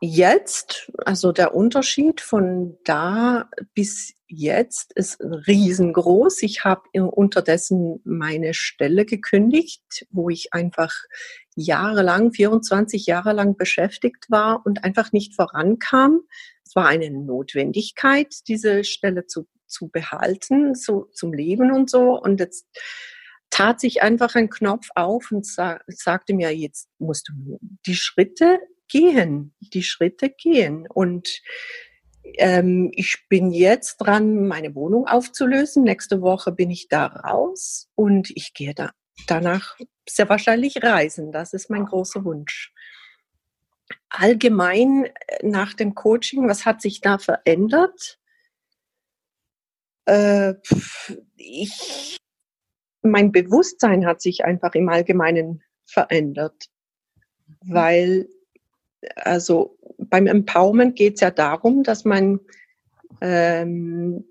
jetzt, 0.00 0.90
also 1.04 1.30
der 1.30 1.54
Unterschied 1.54 2.20
von 2.20 2.76
da 2.82 3.48
bis 3.72 4.14
jetzt 4.26 4.92
ist 4.94 5.20
riesengroß. 5.20 6.42
Ich 6.42 6.64
habe 6.64 6.82
unterdessen 7.02 8.00
meine 8.04 8.54
Stelle 8.54 9.04
gekündigt, 9.04 10.06
wo 10.10 10.28
ich 10.28 10.52
einfach 10.52 10.92
jahrelang, 11.60 12.32
24 12.32 13.06
Jahre 13.06 13.32
lang 13.32 13.56
beschäftigt 13.56 14.30
war 14.30 14.64
und 14.64 14.84
einfach 14.84 15.12
nicht 15.12 15.34
vorankam. 15.34 16.22
Es 16.64 16.74
war 16.74 16.86
eine 16.86 17.10
Notwendigkeit, 17.10 18.34
diese 18.48 18.84
Stelle 18.84 19.26
zu, 19.26 19.46
zu 19.66 19.88
behalten, 19.88 20.74
so, 20.74 21.08
zum 21.12 21.32
Leben 21.32 21.72
und 21.72 21.90
so. 21.90 22.20
Und 22.20 22.40
jetzt 22.40 22.66
tat 23.50 23.80
sich 23.80 24.02
einfach 24.02 24.34
ein 24.36 24.48
Knopf 24.48 24.88
auf 24.94 25.30
und 25.32 25.44
sa 25.44 25.80
sagte 25.88 26.34
mir, 26.34 26.56
jetzt 26.56 26.88
musst 26.98 27.28
du 27.28 27.58
die 27.86 27.96
Schritte 27.96 28.60
gehen, 28.88 29.54
die 29.60 29.82
Schritte 29.82 30.30
gehen. 30.30 30.86
Und 30.88 31.40
ähm, 32.38 32.90
ich 32.94 33.26
bin 33.28 33.50
jetzt 33.50 33.98
dran, 33.98 34.46
meine 34.46 34.74
Wohnung 34.74 35.06
aufzulösen. 35.06 35.84
Nächste 35.84 36.20
Woche 36.22 36.52
bin 36.52 36.70
ich 36.70 36.88
da 36.88 37.06
raus 37.06 37.88
und 37.94 38.30
ich 38.34 38.54
gehe 38.54 38.74
da 38.74 38.90
danach 39.26 39.78
sehr 40.08 40.28
wahrscheinlich 40.28 40.82
reisen. 40.82 41.32
Das 41.32 41.52
ist 41.52 41.70
mein 41.70 41.86
großer 41.86 42.24
Wunsch. 42.24 42.72
Allgemein 44.08 45.06
äh, 45.06 45.46
nach 45.46 45.74
dem 45.74 45.94
Coaching, 45.94 46.48
was 46.48 46.66
hat 46.66 46.80
sich 46.82 47.00
da 47.00 47.18
verändert? 47.18 48.18
Äh, 50.06 50.54
ich, 51.36 52.18
mein 53.02 53.32
Bewusstsein 53.32 54.06
hat 54.06 54.20
sich 54.20 54.44
einfach 54.44 54.74
im 54.74 54.88
Allgemeinen 54.88 55.62
verändert, 55.84 56.66
weil 57.60 58.28
also 59.16 59.78
beim 59.98 60.26
Empowerment 60.26 60.96
geht 60.96 61.14
es 61.14 61.20
ja 61.20 61.30
darum, 61.30 61.82
dass 61.82 62.04
man 62.04 62.40
ähm, 63.20 64.24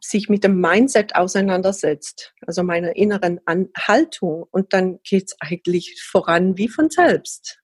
sich 0.00 0.28
mit 0.28 0.44
dem 0.44 0.60
Mindset 0.60 1.14
auseinandersetzt, 1.14 2.34
also 2.46 2.62
meiner 2.62 2.96
inneren 2.96 3.40
An 3.46 3.68
Haltung, 3.76 4.46
und 4.50 4.72
dann 4.72 5.00
geht 5.02 5.24
es 5.28 5.36
eigentlich 5.40 6.02
voran 6.02 6.56
wie 6.56 6.68
von 6.68 6.90
selbst. 6.90 7.60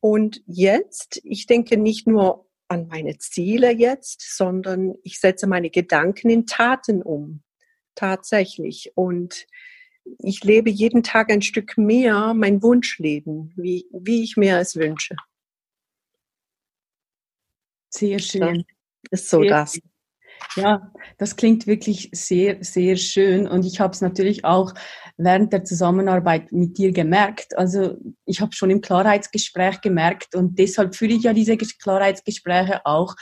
Und 0.00 0.42
jetzt, 0.46 1.20
ich 1.24 1.46
denke 1.46 1.76
nicht 1.76 2.06
nur 2.06 2.46
an 2.68 2.86
meine 2.86 3.18
Ziele 3.18 3.72
jetzt, 3.72 4.36
sondern 4.36 4.94
ich 5.02 5.18
setze 5.18 5.46
meine 5.46 5.70
Gedanken 5.70 6.30
in 6.30 6.46
Taten 6.46 7.02
um, 7.02 7.42
tatsächlich. 7.94 8.92
Und 8.94 9.46
ich 10.18 10.44
lebe 10.44 10.70
jeden 10.70 11.02
Tag 11.02 11.30
ein 11.30 11.42
Stück 11.42 11.78
mehr 11.78 12.34
mein 12.34 12.62
Wunschleben, 12.62 13.52
wie, 13.56 13.86
wie 13.92 14.22
ich 14.22 14.36
mir 14.36 14.58
es 14.58 14.76
wünsche. 14.76 15.16
Sehr 17.90 18.18
schön. 18.18 18.64
ist 19.10 19.30
so 19.30 19.40
Sehr 19.40 19.50
das. 19.50 19.80
Ja, 20.56 20.90
das 21.18 21.36
klingt 21.36 21.66
wirklich 21.66 22.10
sehr, 22.12 22.58
sehr 22.62 22.96
schön. 22.96 23.46
Und 23.46 23.64
ich 23.64 23.80
habe 23.80 23.92
es 23.92 24.00
natürlich 24.00 24.44
auch 24.44 24.74
während 25.16 25.52
der 25.52 25.64
Zusammenarbeit 25.64 26.52
mit 26.52 26.78
dir 26.78 26.92
gemerkt. 26.92 27.56
Also 27.56 27.96
ich 28.24 28.40
habe 28.40 28.52
schon 28.52 28.70
im 28.70 28.80
Klarheitsgespräch 28.80 29.80
gemerkt 29.80 30.34
und 30.34 30.58
deshalb 30.58 30.94
führe 30.94 31.12
ich 31.12 31.24
ja 31.24 31.32
diese 31.32 31.56
Klarheitsgespräche 31.56 32.84
auch. 32.86 33.14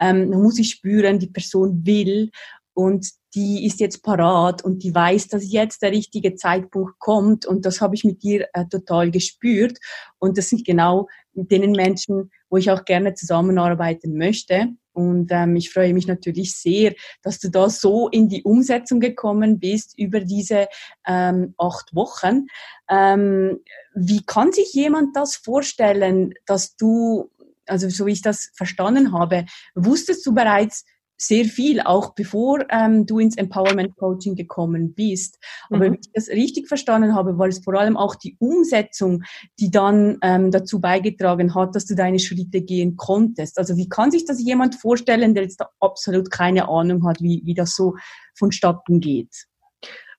Ähm, 0.00 0.30
man 0.30 0.42
muss 0.42 0.58
ich 0.58 0.70
spüren, 0.70 1.18
die 1.18 1.30
Person 1.30 1.84
will 1.84 2.30
und 2.74 3.08
die 3.34 3.66
ist 3.66 3.80
jetzt 3.80 4.02
parat 4.02 4.64
und 4.64 4.82
die 4.82 4.94
weiß, 4.94 5.28
dass 5.28 5.50
jetzt 5.50 5.82
der 5.82 5.92
richtige 5.92 6.34
Zeitpunkt 6.36 6.98
kommt 6.98 7.44
und 7.44 7.66
das 7.66 7.80
habe 7.80 7.94
ich 7.94 8.04
mit 8.04 8.22
dir 8.22 8.46
äh, 8.52 8.64
total 8.66 9.10
gespürt 9.10 9.78
und 10.18 10.38
das 10.38 10.48
sind 10.48 10.64
genau 10.64 11.08
denen 11.32 11.72
Menschen, 11.72 12.30
wo 12.48 12.56
ich 12.56 12.70
auch 12.70 12.84
gerne 12.84 13.14
zusammenarbeiten 13.14 14.16
möchte. 14.16 14.68
Und 14.98 15.30
ähm, 15.30 15.54
ich 15.54 15.70
freue 15.70 15.94
mich 15.94 16.08
natürlich 16.08 16.56
sehr, 16.56 16.92
dass 17.22 17.38
du 17.38 17.50
da 17.50 17.70
so 17.70 18.08
in 18.08 18.28
die 18.28 18.42
Umsetzung 18.42 18.98
gekommen 18.98 19.60
bist 19.60 19.96
über 19.96 20.18
diese 20.18 20.66
ähm, 21.06 21.54
acht 21.56 21.94
Wochen. 21.94 22.48
Ähm, 22.90 23.60
wie 23.94 24.24
kann 24.26 24.50
sich 24.50 24.72
jemand 24.72 25.14
das 25.14 25.36
vorstellen, 25.36 26.34
dass 26.46 26.74
du, 26.74 27.30
also 27.66 27.88
so 27.88 28.06
wie 28.06 28.12
ich 28.12 28.22
das 28.22 28.50
verstanden 28.54 29.12
habe, 29.12 29.46
wusstest 29.76 30.26
du 30.26 30.34
bereits, 30.34 30.84
sehr 31.20 31.44
viel, 31.44 31.80
auch 31.80 32.14
bevor 32.14 32.64
ähm, 32.70 33.04
du 33.04 33.18
ins 33.18 33.36
Empowerment 33.36 33.96
Coaching 33.96 34.36
gekommen 34.36 34.94
bist. 34.94 35.38
Aber 35.68 35.78
mhm. 35.78 35.82
wenn 35.82 35.94
ich 35.94 36.12
das 36.14 36.28
richtig 36.28 36.68
verstanden 36.68 37.14
habe, 37.14 37.38
war 37.38 37.48
es 37.48 37.58
vor 37.58 37.74
allem 37.74 37.96
auch 37.96 38.14
die 38.14 38.36
Umsetzung, 38.38 39.24
die 39.58 39.70
dann 39.70 40.18
ähm, 40.22 40.52
dazu 40.52 40.80
beigetragen 40.80 41.54
hat, 41.54 41.74
dass 41.74 41.86
du 41.86 41.96
deine 41.96 42.20
Schritte 42.20 42.62
gehen 42.62 42.96
konntest. 42.96 43.58
Also 43.58 43.76
wie 43.76 43.88
kann 43.88 44.12
sich 44.12 44.24
das 44.24 44.42
jemand 44.42 44.76
vorstellen, 44.76 45.34
der 45.34 45.42
jetzt 45.42 45.60
da 45.60 45.68
absolut 45.80 46.30
keine 46.30 46.68
Ahnung 46.68 47.04
hat, 47.06 47.20
wie, 47.20 47.42
wie 47.44 47.54
das 47.54 47.74
so 47.74 47.96
vonstatten 48.36 49.00
geht? 49.00 49.46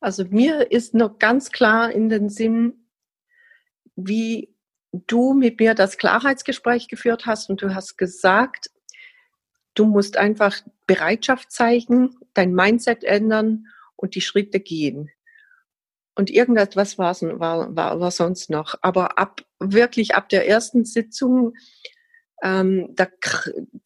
Also 0.02 0.26
mir 0.26 0.72
ist 0.72 0.94
noch 0.94 1.18
ganz 1.18 1.50
klar 1.52 1.92
in 1.92 2.10
den 2.10 2.30
Sinn, 2.30 2.86
wie 3.96 4.54
du 4.92 5.34
mit 5.34 5.60
mir 5.60 5.76
das 5.76 5.98
Klarheitsgespräch 5.98 6.88
geführt 6.88 7.26
hast 7.26 7.50
und 7.50 7.62
du 7.62 7.74
hast 7.76 7.98
gesagt, 7.98 8.70
Du 9.80 9.86
musst 9.86 10.18
einfach 10.18 10.60
Bereitschaft 10.90 11.52
zeigen, 11.52 12.18
dein 12.34 12.52
Mindset 12.52 13.04
ändern 13.04 13.68
und 13.96 14.16
die 14.16 14.22
Schritte 14.22 14.60
gehen. 14.60 15.12
Und 16.16 16.32
irgendetwas 16.32 16.98
war, 16.98 17.16
war, 17.22 17.76
war, 17.76 18.00
war 18.00 18.10
sonst 18.10 18.50
noch. 18.50 18.74
Aber 18.82 19.20
ab, 19.20 19.42
wirklich 19.60 20.16
ab 20.16 20.30
der 20.30 20.48
ersten 20.48 20.86
Sitzung, 20.86 21.54
ähm, 22.42 22.90
da 22.96 23.06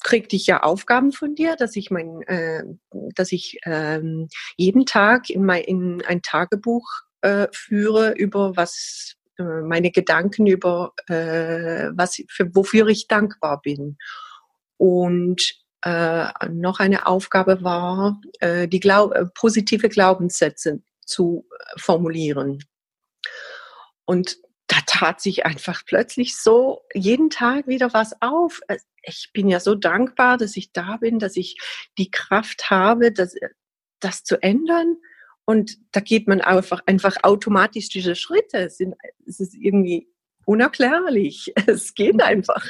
kriegte 0.01 0.37
ich 0.37 0.47
ja 0.47 0.63
Aufgaben 0.63 1.11
von 1.11 1.35
dir, 1.35 1.57
dass 1.57 1.75
ich 1.75 1.91
mein, 1.91 2.21
äh, 2.21 2.63
dass 3.15 3.33
ich 3.33 3.59
ähm, 3.65 4.29
jeden 4.55 4.85
Tag 4.85 5.29
in, 5.29 5.43
mein, 5.43 5.63
in 5.65 6.01
ein 6.05 6.21
Tagebuch 6.21 6.87
äh, 7.19 7.49
führe 7.51 8.13
über 8.13 8.55
was 8.55 9.15
äh, 9.37 9.43
meine 9.43 9.91
Gedanken 9.91 10.47
über 10.47 10.93
äh, 11.07 11.89
was 11.93 12.23
für 12.29 12.55
wofür 12.55 12.87
ich 12.87 13.09
dankbar 13.09 13.59
bin. 13.61 13.97
Und 14.77 15.62
äh, 15.83 16.27
noch 16.49 16.79
eine 16.79 17.07
Aufgabe 17.07 17.63
war, 17.63 18.21
äh, 18.39 18.67
die 18.67 18.79
Glaub 18.79 19.13
äh, 19.13 19.25
positive 19.25 19.89
Glaubenssätze 19.89 20.81
zu 21.05 21.45
äh, 21.51 21.79
formulieren. 21.79 22.63
Und 24.05 24.37
da 24.67 24.77
tat 24.85 25.21
sich 25.21 25.45
einfach 25.45 25.83
plötzlich 25.85 26.37
so 26.37 26.81
jeden 26.93 27.29
Tag 27.29 27.67
wieder 27.67 27.93
was 27.93 28.13
auf. 28.21 28.61
Ich 29.01 29.31
bin 29.33 29.49
ja 29.49 29.59
so 29.59 29.75
dankbar, 29.75 30.37
dass 30.37 30.55
ich 30.55 30.71
da 30.71 30.97
bin, 30.97 31.19
dass 31.19 31.35
ich 31.35 31.57
die 31.97 32.09
Kraft 32.09 32.69
habe, 32.69 33.11
das, 33.11 33.35
das 33.99 34.23
zu 34.23 34.41
ändern. 34.41 34.97
Und 35.45 35.77
da 35.91 35.99
geht 35.99 36.27
man 36.27 36.39
einfach, 36.39 36.81
einfach 36.85 37.17
automatisch 37.23 37.89
diese 37.89 38.15
Schritte. 38.15 38.59
Es, 38.59 38.77
sind, 38.77 38.95
es 39.27 39.41
ist 39.41 39.53
irgendwie 39.53 40.07
unerklärlich. 40.45 41.53
Es 41.67 41.93
geht 41.93 42.21
einfach. 42.23 42.65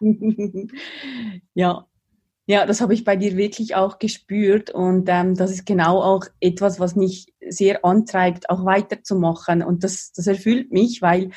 ja, 1.54 1.86
ja, 2.50 2.66
das 2.66 2.80
habe 2.80 2.94
ich 2.94 3.04
bei 3.04 3.14
dir 3.14 3.36
wirklich 3.36 3.76
auch 3.76 4.00
gespürt 4.00 4.70
und 4.70 5.08
ähm, 5.08 5.36
das 5.36 5.52
ist 5.52 5.66
genau 5.66 6.02
auch 6.02 6.24
etwas, 6.40 6.80
was 6.80 6.96
mich 6.96 7.32
sehr 7.48 7.84
antreibt, 7.84 8.50
auch 8.50 8.64
weiterzumachen 8.64 9.62
und 9.62 9.84
das, 9.84 10.12
das 10.12 10.26
erfüllt 10.26 10.72
mich, 10.72 11.02
weil 11.02 11.30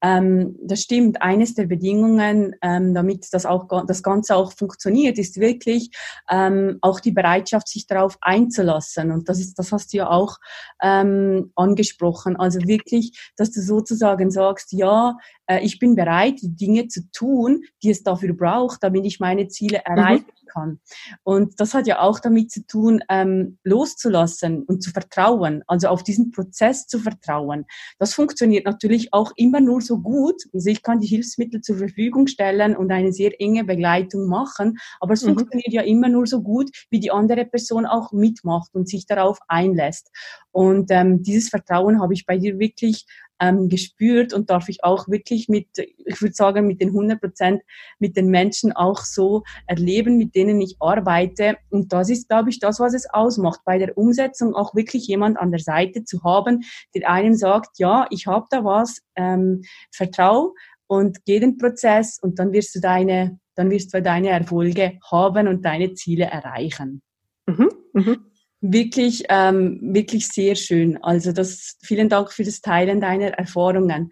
ähm, 0.00 0.56
das 0.62 0.82
stimmt. 0.82 1.22
Eines 1.22 1.54
der 1.54 1.66
Bedingungen, 1.66 2.54
ähm, 2.62 2.94
damit 2.94 3.26
das 3.32 3.46
auch 3.46 3.66
das 3.86 4.02
Ganze 4.02 4.36
auch 4.36 4.52
funktioniert, 4.52 5.18
ist 5.18 5.40
wirklich 5.40 5.90
ähm, 6.30 6.78
auch 6.82 7.00
die 7.00 7.10
Bereitschaft, 7.10 7.68
sich 7.68 7.86
darauf 7.86 8.16
einzulassen. 8.20 9.10
Und 9.10 9.28
das 9.28 9.40
ist, 9.40 9.58
das 9.58 9.72
hast 9.72 9.92
du 9.92 9.98
ja 9.98 10.10
auch 10.10 10.38
ähm, 10.80 11.52
angesprochen. 11.56 12.36
Also 12.36 12.60
wirklich, 12.60 13.32
dass 13.36 13.50
du 13.50 13.60
sozusagen 13.60 14.30
sagst, 14.30 14.72
ja, 14.72 15.16
äh, 15.46 15.60
ich 15.64 15.78
bin 15.78 15.96
bereit, 15.96 16.40
die 16.42 16.54
Dinge 16.54 16.86
zu 16.86 17.10
tun, 17.10 17.64
die 17.82 17.90
es 17.90 18.02
dafür 18.04 18.34
braucht, 18.34 18.82
damit 18.82 19.04
ich 19.04 19.18
meine 19.18 19.48
Ziele 19.48 19.78
mhm. 19.78 19.96
erreichen 19.96 20.26
mhm. 20.26 20.48
kann. 20.48 20.80
Und 21.24 21.60
das 21.60 21.74
hat 21.74 21.88
ja 21.88 22.00
auch 22.00 22.20
damit 22.20 22.52
zu 22.52 22.64
tun, 22.66 23.02
ähm, 23.08 23.58
loszulassen 23.64 24.62
und 24.62 24.82
zu 24.82 24.90
vertrauen, 24.90 25.47
also 25.66 25.88
auf 25.88 26.02
diesen 26.02 26.30
Prozess 26.30 26.86
zu 26.86 26.98
vertrauen. 26.98 27.64
Das 27.98 28.14
funktioniert 28.14 28.64
natürlich 28.64 29.12
auch 29.12 29.32
immer 29.36 29.60
nur 29.60 29.80
so 29.80 29.98
gut. 29.98 30.42
Also 30.52 30.70
ich 30.70 30.82
kann 30.82 31.00
die 31.00 31.06
Hilfsmittel 31.06 31.60
zur 31.60 31.76
Verfügung 31.76 32.26
stellen 32.26 32.76
und 32.76 32.90
eine 32.90 33.12
sehr 33.12 33.40
enge 33.40 33.64
Begleitung 33.64 34.26
machen, 34.26 34.78
aber 35.00 35.14
es 35.14 35.22
mhm. 35.22 35.34
funktioniert 35.34 35.72
ja 35.72 35.82
immer 35.82 36.08
nur 36.08 36.26
so 36.26 36.42
gut, 36.42 36.70
wie 36.90 37.00
die 37.00 37.10
andere 37.10 37.44
Person 37.44 37.86
auch 37.86 38.12
mitmacht 38.12 38.74
und 38.74 38.88
sich 38.88 39.06
darauf 39.06 39.38
einlässt. 39.48 40.10
Und 40.58 40.90
ähm, 40.90 41.22
dieses 41.22 41.50
Vertrauen 41.50 42.00
habe 42.00 42.14
ich 42.14 42.26
bei 42.26 42.36
dir 42.36 42.58
wirklich 42.58 43.06
ähm, 43.38 43.68
gespürt 43.68 44.32
und 44.32 44.50
darf 44.50 44.68
ich 44.68 44.82
auch 44.82 45.06
wirklich 45.06 45.48
mit, 45.48 45.68
ich 45.76 46.20
würde 46.20 46.34
sagen, 46.34 46.66
mit 46.66 46.80
den 46.80 46.88
100 46.88 47.20
Prozent 47.20 47.62
mit 48.00 48.16
den 48.16 48.26
Menschen 48.26 48.72
auch 48.72 49.02
so 49.02 49.44
erleben, 49.68 50.18
mit 50.18 50.34
denen 50.34 50.60
ich 50.60 50.74
arbeite. 50.80 51.58
Und 51.70 51.92
das 51.92 52.10
ist, 52.10 52.28
glaube 52.28 52.50
ich, 52.50 52.58
das, 52.58 52.80
was 52.80 52.92
es 52.92 53.08
ausmacht, 53.08 53.60
bei 53.64 53.78
der 53.78 53.96
Umsetzung 53.96 54.52
auch 54.56 54.74
wirklich 54.74 55.06
jemand 55.06 55.38
an 55.38 55.52
der 55.52 55.60
Seite 55.60 56.02
zu 56.02 56.24
haben, 56.24 56.64
der 56.92 57.08
einem 57.08 57.34
sagt, 57.34 57.78
ja, 57.78 58.08
ich 58.10 58.26
habe 58.26 58.46
da 58.50 58.64
was, 58.64 59.00
ähm, 59.14 59.62
vertrau 59.92 60.54
und 60.88 61.24
geh 61.24 61.38
den 61.38 61.56
Prozess 61.56 62.18
und 62.20 62.40
dann 62.40 62.50
wirst 62.50 62.74
du 62.74 62.80
deine, 62.80 63.38
dann 63.54 63.70
wirst 63.70 63.94
du 63.94 64.02
deine 64.02 64.30
Erfolge 64.30 64.98
haben 65.08 65.46
und 65.46 65.64
deine 65.64 65.94
Ziele 65.94 66.24
erreichen. 66.24 67.00
Mhm, 67.46 67.70
mh 67.92 68.16
wirklich, 68.60 69.24
ähm, 69.28 69.78
wirklich 69.82 70.28
sehr 70.28 70.54
schön. 70.54 71.02
Also 71.02 71.32
das, 71.32 71.76
vielen 71.82 72.08
Dank 72.08 72.32
für 72.32 72.44
das 72.44 72.60
Teilen 72.60 73.00
deiner 73.00 73.28
Erfahrungen. 73.30 74.10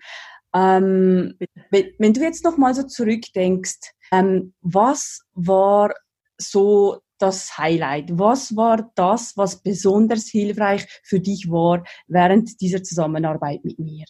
Ähm, 0.55 1.37
wenn, 1.71 2.13
du 2.13 2.21
jetzt 2.21 2.45
noch 2.45 2.57
mal 2.57 2.75
so 2.75 2.85
zurückdenkst, 2.85 3.93
ähm, 4.13 4.55
was 4.61 5.21
war 5.35 5.93
so 6.39 7.01
das 7.19 7.57
Highlight? 7.59 8.19
Was 8.19 8.57
war 8.57 8.91
das, 8.95 9.37
was 9.37 9.63
besonders 9.63 10.29
hilfreich 10.29 10.87
für 11.03 11.21
dich 11.21 11.51
war 11.51 11.85
während 12.07 12.61
dieser 12.61 12.83
Zusammenarbeit 12.83 13.65
mit 13.65 13.79
mir? 13.79 14.05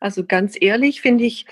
Also 0.00 0.24
ganz 0.26 0.56
ehrlich 0.60 1.00
finde 1.00 1.24
ich, 1.24 1.46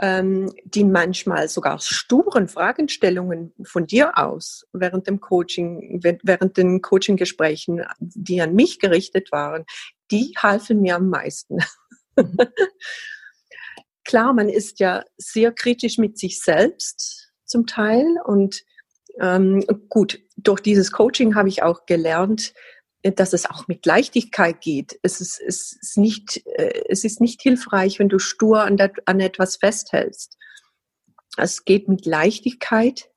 ähm, 0.00 0.52
die 0.64 0.84
manchmal 0.84 1.48
sogar 1.48 1.78
sturen 1.80 2.48
Fragestellungen 2.48 3.52
von 3.62 3.86
dir 3.86 4.16
aus 4.16 4.66
während 4.72 5.06
dem 5.06 5.20
Coaching, 5.20 6.00
während 6.02 6.56
den 6.56 6.80
Coaching-Gesprächen, 6.80 7.84
die 7.98 8.40
an 8.40 8.54
mich 8.54 8.78
gerichtet 8.78 9.32
waren, 9.32 9.64
die 10.10 10.34
halfen 10.38 10.80
mir 10.80 10.96
am 10.96 11.08
meisten. 11.08 11.58
Klar, 14.04 14.32
man 14.32 14.48
ist 14.48 14.80
ja 14.80 15.04
sehr 15.16 15.52
kritisch 15.52 15.98
mit 15.98 16.18
sich 16.18 16.40
selbst 16.40 17.32
zum 17.44 17.66
Teil 17.66 18.16
und 18.24 18.62
ähm, 19.20 19.62
gut, 19.90 20.18
durch 20.36 20.60
dieses 20.60 20.90
Coaching 20.90 21.34
habe 21.34 21.48
ich 21.48 21.62
auch 21.62 21.84
gelernt, 21.84 22.54
dass 23.02 23.32
es 23.32 23.46
auch 23.46 23.66
mit 23.68 23.84
Leichtigkeit 23.84 24.60
geht. 24.60 24.98
Es 25.02 25.20
ist, 25.20 25.40
es 25.40 25.72
ist, 25.72 25.98
nicht, 25.98 26.46
äh, 26.46 26.82
es 26.88 27.04
ist 27.04 27.20
nicht 27.20 27.42
hilfreich, 27.42 27.98
wenn 27.98 28.08
du 28.08 28.18
stur 28.18 28.62
an, 28.62 28.76
der, 28.76 28.92
an 29.06 29.20
etwas 29.20 29.56
festhältst. 29.56 30.36
Es 31.36 31.64
geht 31.64 31.88
mit 31.88 32.06
Leichtigkeit 32.06 33.10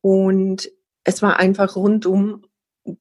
und 0.00 0.70
es 1.04 1.22
war 1.22 1.38
einfach 1.38 1.76
rundum, 1.76 2.46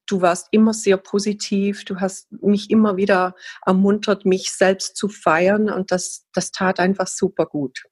du 0.05 0.21
warst 0.21 0.47
immer 0.51 0.73
sehr 0.73 0.97
positiv, 0.97 1.85
du 1.85 1.99
hast 1.99 2.31
mich 2.31 2.69
immer 2.69 2.95
wieder 2.97 3.35
ermuntert, 3.65 4.25
mich 4.25 4.51
selbst 4.51 4.95
zu 4.95 5.09
feiern 5.09 5.69
und 5.69 5.91
das, 5.91 6.25
das 6.33 6.51
tat 6.51 6.79
einfach 6.79 7.07
super 7.07 7.45
gut. 7.45 7.83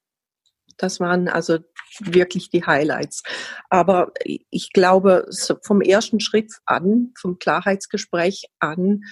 Das 0.76 1.00
waren 1.00 1.28
also 1.28 1.58
wirklich 2.00 2.50
die 2.50 2.64
Highlights. 2.64 3.22
Aber 3.70 4.12
ich 4.50 4.72
glaube, 4.72 5.28
vom 5.62 5.80
ersten 5.80 6.20
Schritt 6.20 6.52
an, 6.66 7.12
vom 7.18 7.38
Klarheitsgespräch 7.38 8.46
an, 8.58 9.02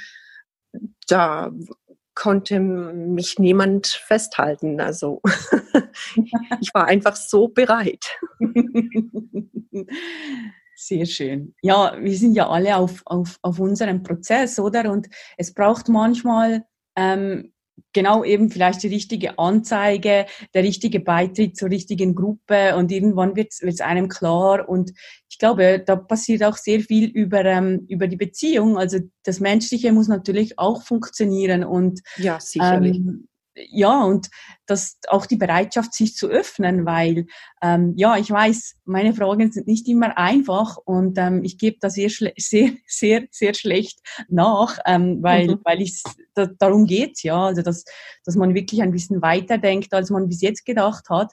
da 1.08 1.52
konnte 2.14 2.60
mich 2.60 3.38
niemand 3.38 3.86
festhalten. 3.86 4.80
Also 4.80 5.20
ich 6.60 6.70
war 6.74 6.86
einfach 6.86 7.16
so 7.16 7.48
bereit. 7.48 8.18
Sehr 10.76 11.06
schön. 11.06 11.54
Ja, 11.62 11.96
wir 11.98 12.16
sind 12.16 12.34
ja 12.34 12.48
alle 12.48 12.76
auf, 12.76 13.02
auf, 13.04 13.38
auf 13.42 13.58
unserem 13.58 14.02
Prozess, 14.02 14.58
oder? 14.58 14.90
Und 14.90 15.08
es 15.36 15.52
braucht 15.52 15.88
manchmal 15.88 16.64
ähm, 16.96 17.52
genau 17.92 18.24
eben 18.24 18.50
vielleicht 18.50 18.82
die 18.82 18.88
richtige 18.88 19.38
Anzeige, 19.38 20.26
der 20.54 20.62
richtige 20.62 21.00
Beitritt 21.00 21.56
zur 21.56 21.70
richtigen 21.70 22.14
Gruppe 22.14 22.76
und 22.76 22.90
irgendwann 22.90 23.36
wird 23.36 23.52
es 23.58 23.80
einem 23.80 24.08
klar 24.08 24.68
und 24.68 24.92
ich 25.28 25.38
glaube, 25.38 25.82
da 25.84 25.96
passiert 25.96 26.42
auch 26.42 26.56
sehr 26.56 26.80
viel 26.80 27.08
über, 27.08 27.44
ähm, 27.44 27.86
über 27.88 28.08
die 28.08 28.16
Beziehung. 28.16 28.76
Also 28.76 28.98
das 29.22 29.40
Menschliche 29.40 29.92
muss 29.92 30.08
natürlich 30.08 30.58
auch 30.58 30.82
funktionieren 30.82 31.64
und 31.64 32.00
ja, 32.16 32.38
sicherlich. 32.40 32.96
Ähm, 32.96 33.28
ja, 33.54 34.02
und 34.02 34.28
das 34.66 34.98
auch 35.08 35.26
die 35.26 35.36
Bereitschaft, 35.36 35.94
sich 35.94 36.14
zu 36.14 36.28
öffnen, 36.28 36.86
weil 36.86 37.26
ähm, 37.62 37.94
ja, 37.96 38.16
ich 38.16 38.30
weiß, 38.30 38.76
meine 38.84 39.14
Fragen 39.14 39.50
sind 39.50 39.66
nicht 39.66 39.88
immer 39.88 40.16
einfach 40.16 40.76
und 40.76 41.18
ähm, 41.18 41.42
ich 41.44 41.58
gebe 41.58 41.78
da 41.80 41.90
sehr, 41.90 42.10
sehr, 42.10 42.70
sehr, 42.86 43.24
sehr 43.30 43.54
schlecht 43.54 44.00
nach, 44.28 44.78
ähm, 44.86 45.22
weil, 45.22 45.48
mhm. 45.48 45.60
weil 45.64 45.82
ich 45.82 46.02
da, 46.34 46.46
darum 46.46 46.86
geht's 46.86 47.22
ja, 47.22 47.46
also 47.46 47.62
dass, 47.62 47.84
dass 48.24 48.36
man 48.36 48.54
wirklich 48.54 48.82
ein 48.82 48.92
bisschen 48.92 49.20
weiter 49.22 49.58
denkt, 49.58 49.92
als 49.92 50.10
man 50.10 50.28
bis 50.28 50.40
jetzt 50.40 50.64
gedacht 50.64 51.08
hat. 51.10 51.32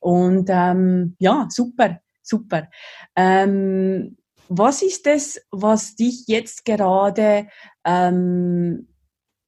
Und 0.00 0.48
ähm, 0.50 1.16
ja, 1.18 1.46
super, 1.50 2.00
super. 2.22 2.68
Ähm, 3.16 4.16
was 4.48 4.82
ist 4.82 5.06
es, 5.06 5.40
was 5.50 5.96
dich 5.96 6.24
jetzt 6.26 6.64
gerade 6.64 7.48
ähm, 7.84 8.88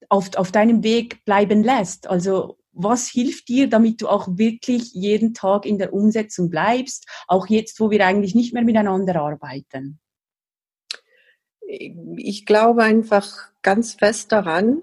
auf, 0.08 0.34
auf 0.36 0.52
deinem 0.52 0.82
Weg 0.82 1.24
bleiben 1.24 1.62
lässt. 1.62 2.06
Also 2.08 2.58
was 2.72 3.08
hilft 3.08 3.48
dir, 3.48 3.68
damit 3.68 4.02
du 4.02 4.08
auch 4.08 4.28
wirklich 4.32 4.92
jeden 4.92 5.32
Tag 5.32 5.64
in 5.64 5.78
der 5.78 5.92
Umsetzung 5.92 6.50
bleibst, 6.50 7.06
auch 7.26 7.46
jetzt, 7.48 7.80
wo 7.80 7.90
wir 7.90 8.06
eigentlich 8.06 8.34
nicht 8.34 8.52
mehr 8.52 8.62
miteinander 8.62 9.16
arbeiten? 9.16 9.98
Ich 11.68 12.44
glaube 12.46 12.82
einfach 12.82 13.50
ganz 13.62 13.94
fest 13.94 14.30
daran, 14.30 14.82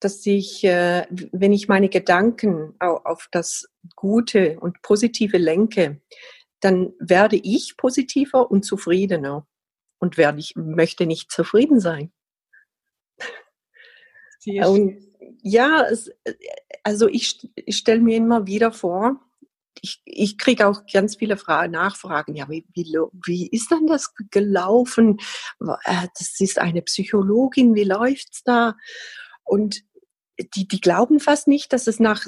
dass 0.00 0.24
ich, 0.24 0.64
äh, 0.64 1.06
wenn 1.10 1.52
ich 1.52 1.68
meine 1.68 1.88
Gedanken 1.88 2.74
auf 2.78 3.28
das 3.32 3.68
Gute 3.96 4.60
und 4.60 4.80
Positive 4.82 5.36
lenke, 5.36 6.00
dann 6.60 6.92
werde 7.00 7.36
ich 7.36 7.76
positiver 7.76 8.50
und 8.50 8.64
zufriedener 8.64 9.46
und 9.98 10.16
werde 10.16 10.38
ich 10.38 10.54
möchte 10.56 11.06
nicht 11.06 11.30
zufrieden 11.30 11.80
sein. 11.80 12.12
Und 14.46 14.98
ja, 15.42 15.84
es, 15.90 16.10
also 16.82 17.08
ich, 17.08 17.48
ich 17.54 17.76
stelle 17.76 18.00
mir 18.00 18.16
immer 18.16 18.46
wieder 18.46 18.72
vor, 18.72 19.20
ich, 19.82 20.02
ich 20.04 20.38
kriege 20.38 20.66
auch 20.66 20.82
ganz 20.92 21.16
viele 21.16 21.36
Fragen, 21.36 21.72
Nachfragen. 21.72 22.34
Ja, 22.34 22.48
wie, 22.48 22.66
wie, 22.74 22.84
wie 23.26 23.48
ist 23.48 23.70
denn 23.70 23.86
das 23.86 24.14
gelaufen? 24.30 25.18
Äh, 25.60 26.08
das 26.18 26.40
ist 26.40 26.58
eine 26.58 26.82
Psychologin, 26.82 27.74
wie 27.74 27.84
läuft's 27.84 28.42
da? 28.42 28.76
Und 29.44 29.82
die, 30.54 30.68
die 30.68 30.80
glauben 30.80 31.20
fast 31.20 31.48
nicht, 31.48 31.72
dass 31.72 31.86
es 31.86 31.98
nach 31.98 32.24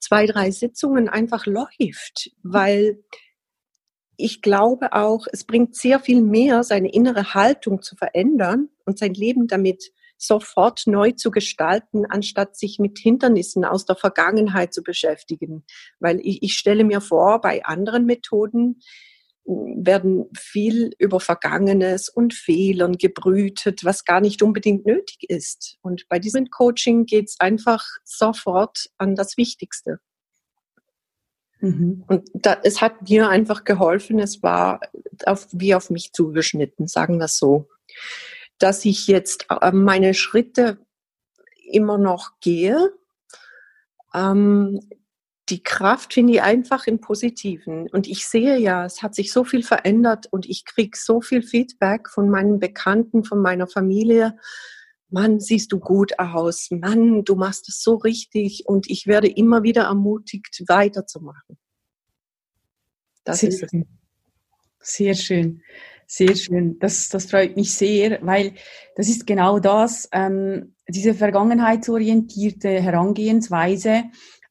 zwei, 0.00 0.26
drei 0.26 0.50
Sitzungen 0.50 1.08
einfach 1.08 1.46
läuft, 1.46 2.30
weil 2.42 3.04
ich 4.16 4.42
glaube 4.42 4.92
auch, 4.92 5.26
es 5.32 5.44
bringt 5.44 5.74
sehr 5.74 6.00
viel 6.00 6.20
mehr, 6.20 6.62
seine 6.62 6.92
innere 6.92 7.34
Haltung 7.34 7.82
zu 7.82 7.96
verändern 7.96 8.68
und 8.84 8.98
sein 8.98 9.14
Leben 9.14 9.46
damit 9.48 9.92
sofort 10.26 10.86
neu 10.86 11.12
zu 11.12 11.30
gestalten, 11.30 12.06
anstatt 12.06 12.56
sich 12.56 12.78
mit 12.78 12.98
Hindernissen 12.98 13.64
aus 13.64 13.84
der 13.84 13.96
Vergangenheit 13.96 14.72
zu 14.72 14.82
beschäftigen. 14.82 15.64
Weil 16.00 16.20
ich, 16.20 16.42
ich 16.42 16.54
stelle 16.54 16.84
mir 16.84 17.00
vor, 17.00 17.40
bei 17.40 17.64
anderen 17.64 18.06
Methoden 18.06 18.80
hm, 19.46 19.84
werden 19.86 20.26
viel 20.36 20.92
über 20.98 21.20
Vergangenes 21.20 22.08
und 22.08 22.34
Fehlern 22.34 22.98
gebrütet, 22.98 23.84
was 23.84 24.04
gar 24.04 24.20
nicht 24.20 24.42
unbedingt 24.42 24.86
nötig 24.86 25.28
ist. 25.28 25.78
Und 25.82 26.08
bei 26.08 26.18
diesem 26.18 26.50
Coaching 26.50 27.06
geht 27.06 27.28
es 27.28 27.40
einfach 27.40 27.84
sofort 28.04 28.90
an 28.98 29.14
das 29.14 29.36
Wichtigste. 29.36 30.00
Mhm. 31.60 32.04
Und 32.06 32.28
da, 32.34 32.58
es 32.62 32.80
hat 32.80 33.08
mir 33.08 33.28
einfach 33.28 33.64
geholfen, 33.64 34.18
es 34.18 34.42
war 34.42 34.80
auf, 35.24 35.46
wie 35.52 35.74
auf 35.74 35.88
mich 35.88 36.12
zugeschnitten, 36.12 36.86
sagen 36.86 37.18
wir 37.18 37.24
es 37.24 37.38
so 37.38 37.68
dass 38.58 38.84
ich 38.84 39.06
jetzt 39.06 39.46
äh, 39.50 39.72
meine 39.72 40.14
Schritte 40.14 40.78
immer 41.70 41.98
noch 41.98 42.40
gehe. 42.40 42.92
Ähm, 44.14 44.80
die 45.50 45.62
Kraft 45.62 46.14
finde 46.14 46.34
ich 46.34 46.42
einfach 46.42 46.86
im 46.86 47.00
Positiven. 47.00 47.88
Und 47.90 48.06
ich 48.06 48.26
sehe 48.26 48.58
ja, 48.58 48.84
es 48.86 49.02
hat 49.02 49.14
sich 49.14 49.30
so 49.32 49.44
viel 49.44 49.62
verändert 49.62 50.26
und 50.30 50.46
ich 50.46 50.64
kriege 50.64 50.96
so 50.96 51.20
viel 51.20 51.42
Feedback 51.42 52.08
von 52.08 52.30
meinen 52.30 52.58
Bekannten, 52.58 53.24
von 53.24 53.42
meiner 53.42 53.66
Familie. 53.66 54.38
Mann, 55.10 55.40
siehst 55.40 55.70
du 55.72 55.78
gut 55.78 56.18
aus. 56.18 56.70
Mann, 56.70 57.24
du 57.24 57.34
machst 57.34 57.68
es 57.68 57.82
so 57.82 57.96
richtig. 57.96 58.64
Und 58.66 58.88
ich 58.88 59.06
werde 59.06 59.28
immer 59.28 59.62
wieder 59.62 59.84
ermutigt, 59.84 60.64
weiterzumachen. 60.66 61.58
Das 63.24 63.40
Sehr 63.40 63.50
ist 63.50 63.62
es. 63.62 63.72
Sehr 64.84 65.14
schön. 65.14 65.62
Sehr 66.06 66.36
schön. 66.36 66.78
Das, 66.78 67.08
das 67.08 67.26
freut 67.26 67.56
mich 67.56 67.74
sehr, 67.74 68.18
weil 68.20 68.52
das 68.94 69.08
ist 69.08 69.26
genau 69.26 69.58
das, 69.58 70.08
ähm, 70.12 70.74
diese 70.86 71.14
vergangenheitsorientierte 71.14 72.68
Herangehensweise. 72.68 74.04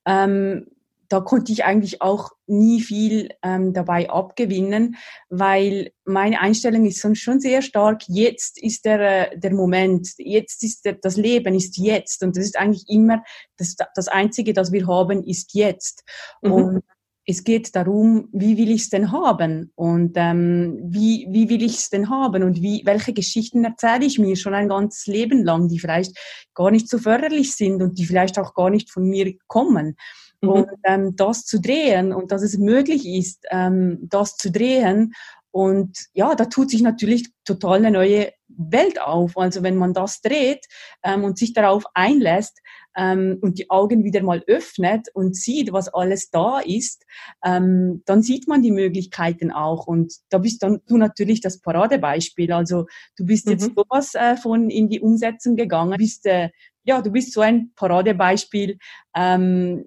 Ähm, 0.06 0.66
da 1.10 1.22
konnte 1.22 1.52
ich 1.52 1.64
eigentlich 1.64 2.02
auch 2.02 2.32
nie 2.48 2.82
viel 2.82 3.30
ähm, 3.44 3.72
dabei 3.72 4.10
abgewinnen, 4.10 4.96
weil 5.30 5.92
meine 6.06 6.40
Einstellung 6.40 6.86
ist 6.88 7.06
schon 7.16 7.40
sehr 7.40 7.62
stark, 7.62 8.02
jetzt 8.08 8.62
ist 8.62 8.84
der, 8.86 9.32
äh, 9.32 9.38
der 9.38 9.54
Moment, 9.54 10.10
jetzt 10.18 10.64
ist 10.64 10.86
der, 10.86 10.94
das 10.94 11.16
Leben 11.16 11.54
ist 11.54 11.78
jetzt 11.78 12.24
und 12.24 12.36
das 12.36 12.46
ist 12.46 12.58
eigentlich 12.58 12.86
immer 12.90 13.24
das, 13.58 13.76
das 13.94 14.08
Einzige, 14.08 14.54
das 14.54 14.72
wir 14.72 14.88
haben, 14.88 15.24
ist 15.24 15.54
jetzt. 15.54 16.04
Mhm. 16.42 16.52
Und 16.52 16.84
es 17.26 17.44
geht 17.44 17.76
darum, 17.76 18.28
wie 18.32 18.58
will 18.58 18.72
ich 18.72 18.82
es 18.82 18.90
denn 18.90 19.12
haben 19.12 19.72
und 19.76 20.14
ähm, 20.16 20.80
wie, 20.84 21.26
wie 21.30 21.50
will 21.50 21.64
ich 21.64 21.76
es 21.76 21.90
denn 21.90 22.10
haben 22.10 22.44
und 22.44 22.62
wie, 22.62 22.82
welche 22.86 23.14
Geschichten 23.14 23.64
erzähle 23.64 24.06
ich 24.06 24.20
mir 24.20 24.36
schon 24.36 24.54
ein 24.54 24.68
ganzes 24.68 25.08
Leben 25.08 25.44
lang, 25.44 25.70
die 25.70 25.80
vielleicht 25.80 26.18
gar 26.54 26.70
nicht 26.70 26.90
so 26.90 26.98
förderlich 26.98 27.56
sind 27.56 27.82
und 27.82 27.98
die 27.98 28.06
vielleicht 28.06 28.38
auch 28.38 28.54
gar 28.54 28.70
nicht 28.70 28.92
von 28.92 29.06
mir 29.06 29.34
kommen. 29.48 29.96
Mhm. 30.42 30.50
Und 30.50 30.68
ähm, 30.84 31.16
das 31.16 31.46
zu 31.46 31.62
drehen 31.62 32.12
und 32.12 32.32
dass 32.32 32.42
es 32.42 32.58
möglich 32.58 33.06
ist, 33.06 33.46
ähm, 33.52 34.00
das 34.02 34.36
zu 34.36 34.52
drehen 34.52 35.14
und 35.56 36.08
ja, 36.14 36.34
da 36.34 36.46
tut 36.46 36.72
sich 36.72 36.82
natürlich 36.82 37.30
total 37.46 37.78
eine 37.78 37.92
neue 37.92 38.32
Welt 38.48 39.00
auf. 39.00 39.38
Also 39.38 39.62
wenn 39.62 39.78
man 39.78 39.94
das 39.94 40.20
dreht 40.22 40.66
ähm, 41.04 41.24
und 41.24 41.38
sich 41.38 41.54
darauf 41.54 41.84
einlässt, 41.94 42.60
ähm, 42.96 43.38
und 43.42 43.60
die 43.60 43.70
Augen 43.70 44.04
wieder 44.04 44.24
mal 44.24 44.44
öffnet 44.48 45.08
und 45.14 45.36
sieht, 45.36 45.72
was 45.74 45.90
alles 45.90 46.30
da 46.30 46.60
ist, 46.60 47.06
ähm, 47.44 48.02
dann 48.06 48.22
sieht 48.22 48.48
man 48.48 48.62
die 48.62 48.72
Möglichkeiten 48.72 49.52
auch. 49.52 49.88
Und 49.88 50.14
da 50.30 50.38
bist 50.38 50.64
dann 50.64 50.82
du 50.88 50.98
natürlich 50.98 51.42
das 51.42 51.60
Paradebeispiel. 51.60 52.52
Also 52.52 52.86
du 53.18 53.26
bist 53.26 53.50
jetzt 53.50 53.70
mhm. 53.70 53.76
sowas 53.76 54.16
äh, 54.16 54.38
von 54.38 54.70
in 54.70 54.90
die 54.90 55.00
Umsetzung 55.00 55.56
gegangen, 55.56 55.98
bist 55.98 56.26
äh, 56.26 56.50
ja, 56.86 57.02
du 57.02 57.12
bist 57.12 57.34
so 57.34 57.42
ein 57.42 57.72
Paradebeispiel. 57.76 58.78
Ähm, 59.16 59.86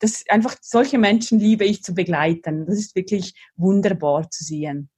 das 0.00 0.24
einfach 0.28 0.56
solche 0.60 0.98
Menschen 0.98 1.38
liebe 1.38 1.64
ich 1.64 1.82
zu 1.82 1.94
begleiten. 1.94 2.66
Das 2.66 2.78
ist 2.78 2.96
wirklich 2.96 3.34
wunderbar 3.56 4.28
zu 4.30 4.42
sehen. 4.44 4.88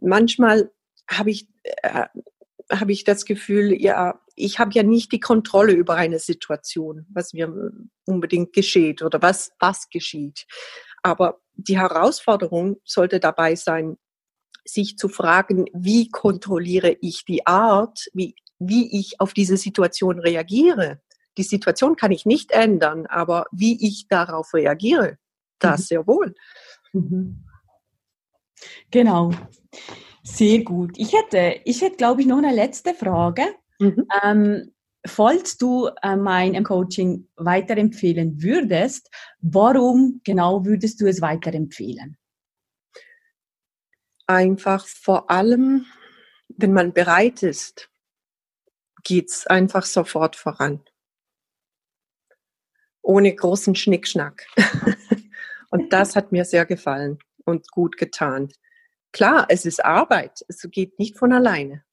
Manchmal 0.00 0.70
habe 1.08 1.30
ich 1.30 1.46
äh, 1.62 2.06
habe 2.72 2.92
ich 2.92 3.04
das 3.04 3.24
Gefühl, 3.24 3.80
ja, 3.80 4.20
ich 4.34 4.58
habe 4.58 4.72
ja 4.72 4.82
nicht 4.82 5.12
die 5.12 5.20
Kontrolle 5.20 5.72
über 5.72 5.94
eine 5.94 6.18
Situation, 6.18 7.06
was 7.12 7.32
mir 7.32 7.72
unbedingt 8.04 8.52
geschieht 8.52 9.02
oder 9.02 9.22
was, 9.22 9.52
was 9.58 9.88
geschieht. 9.88 10.46
Aber 11.02 11.40
die 11.54 11.78
Herausforderung 11.78 12.76
sollte 12.84 13.20
dabei 13.20 13.54
sein, 13.54 13.96
sich 14.64 14.96
zu 14.96 15.08
fragen, 15.08 15.66
wie 15.74 16.08
kontrolliere 16.08 16.96
ich 17.00 17.24
die 17.24 17.46
Art, 17.46 18.06
wie, 18.14 18.34
wie 18.58 18.98
ich 18.98 19.20
auf 19.20 19.34
diese 19.34 19.56
Situation 19.56 20.18
reagiere. 20.18 21.00
Die 21.36 21.42
Situation 21.42 21.96
kann 21.96 22.12
ich 22.12 22.24
nicht 22.24 22.52
ändern, 22.52 23.06
aber 23.06 23.46
wie 23.52 23.86
ich 23.86 24.06
darauf 24.08 24.54
reagiere, 24.54 25.18
das 25.58 25.80
mhm. 25.80 25.84
sehr 25.84 26.06
wohl. 26.06 26.34
Mhm. 26.92 27.44
Genau. 28.90 29.32
Sehr 30.22 30.62
gut. 30.62 30.92
Ich 30.96 31.12
hätte, 31.12 31.60
ich 31.64 31.82
hätte, 31.82 31.96
glaube 31.96 32.22
ich, 32.22 32.26
noch 32.26 32.38
eine 32.38 32.54
letzte 32.54 32.94
Frage. 32.94 33.42
Mhm. 33.84 34.06
Ähm, 34.22 34.74
falls 35.06 35.56
du 35.56 35.88
äh, 36.02 36.16
mein 36.16 36.62
Coaching 36.64 37.28
weiterempfehlen 37.36 38.42
würdest, 38.42 39.10
warum 39.40 40.20
genau 40.24 40.64
würdest 40.64 41.00
du 41.00 41.06
es 41.06 41.20
weiterempfehlen? 41.20 42.16
Einfach 44.26 44.86
vor 44.86 45.30
allem, 45.30 45.86
wenn 46.48 46.72
man 46.72 46.92
bereit 46.92 47.42
ist, 47.42 47.90
geht 49.02 49.28
es 49.28 49.46
einfach 49.46 49.84
sofort 49.84 50.34
voran. 50.36 50.82
Ohne 53.02 53.34
großen 53.34 53.74
Schnickschnack. 53.74 54.46
und 55.70 55.92
das 55.92 56.16
hat 56.16 56.32
mir 56.32 56.46
sehr 56.46 56.64
gefallen 56.64 57.18
und 57.44 57.70
gut 57.70 57.98
getan 57.98 58.48
klar, 59.14 59.46
es 59.48 59.64
ist 59.64 59.82
Arbeit. 59.82 60.44
Es 60.48 60.68
geht 60.70 60.98
nicht 60.98 61.16
von 61.16 61.32
alleine. 61.32 61.83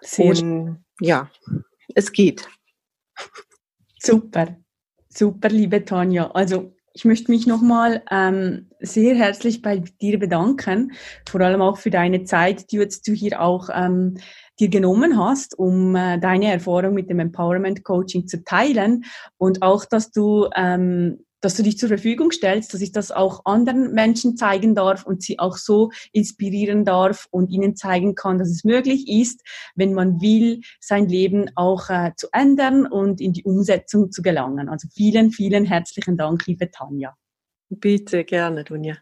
Sehr 0.00 0.26
Und, 0.26 0.84
ja, 1.00 1.30
es 1.94 2.12
geht. 2.12 2.48
Super, 3.98 4.56
super, 5.08 5.48
liebe 5.48 5.84
Tanja. 5.84 6.30
Also 6.30 6.72
ich 6.98 7.04
möchte 7.04 7.30
mich 7.30 7.46
nochmal 7.46 8.02
ähm, 8.10 8.70
sehr 8.80 9.14
herzlich 9.14 9.62
bei 9.62 9.84
dir 10.00 10.18
bedanken, 10.18 10.92
vor 11.28 11.40
allem 11.40 11.62
auch 11.62 11.78
für 11.78 11.90
deine 11.90 12.24
Zeit, 12.24 12.72
die 12.72 12.76
jetzt 12.76 13.06
du 13.06 13.12
hier 13.12 13.40
auch 13.40 13.68
ähm, 13.72 14.18
dir 14.58 14.68
genommen 14.68 15.16
hast, 15.16 15.56
um 15.56 15.94
äh, 15.94 16.18
deine 16.18 16.50
Erfahrung 16.50 16.94
mit 16.94 17.08
dem 17.08 17.20
Empowerment 17.20 17.84
Coaching 17.84 18.26
zu 18.26 18.42
teilen 18.42 19.04
und 19.36 19.62
auch, 19.62 19.84
dass 19.84 20.10
du 20.10 20.48
ähm, 20.56 21.24
dass 21.40 21.54
du 21.54 21.62
dich 21.62 21.78
zur 21.78 21.88
Verfügung 21.88 22.32
stellst, 22.32 22.74
dass 22.74 22.80
ich 22.80 22.92
das 22.92 23.10
auch 23.10 23.44
anderen 23.44 23.92
Menschen 23.92 24.36
zeigen 24.36 24.74
darf 24.74 25.06
und 25.06 25.22
sie 25.22 25.38
auch 25.38 25.56
so 25.56 25.90
inspirieren 26.12 26.84
darf 26.84 27.26
und 27.30 27.50
ihnen 27.50 27.76
zeigen 27.76 28.14
kann, 28.14 28.38
dass 28.38 28.50
es 28.50 28.64
möglich 28.64 29.08
ist, 29.08 29.42
wenn 29.74 29.94
man 29.94 30.20
will, 30.20 30.60
sein 30.80 31.08
Leben 31.08 31.50
auch 31.54 31.90
äh, 31.90 32.12
zu 32.16 32.28
ändern 32.32 32.86
und 32.86 33.20
in 33.20 33.32
die 33.32 33.44
Umsetzung 33.44 34.10
zu 34.10 34.22
gelangen. 34.22 34.68
Also 34.68 34.88
vielen, 34.92 35.30
vielen 35.30 35.64
herzlichen 35.64 36.16
Dank, 36.16 36.46
liebe 36.46 36.70
Tanja. 36.70 37.16
Bitte, 37.70 38.24
gerne, 38.24 38.64
Dunja. 38.64 38.96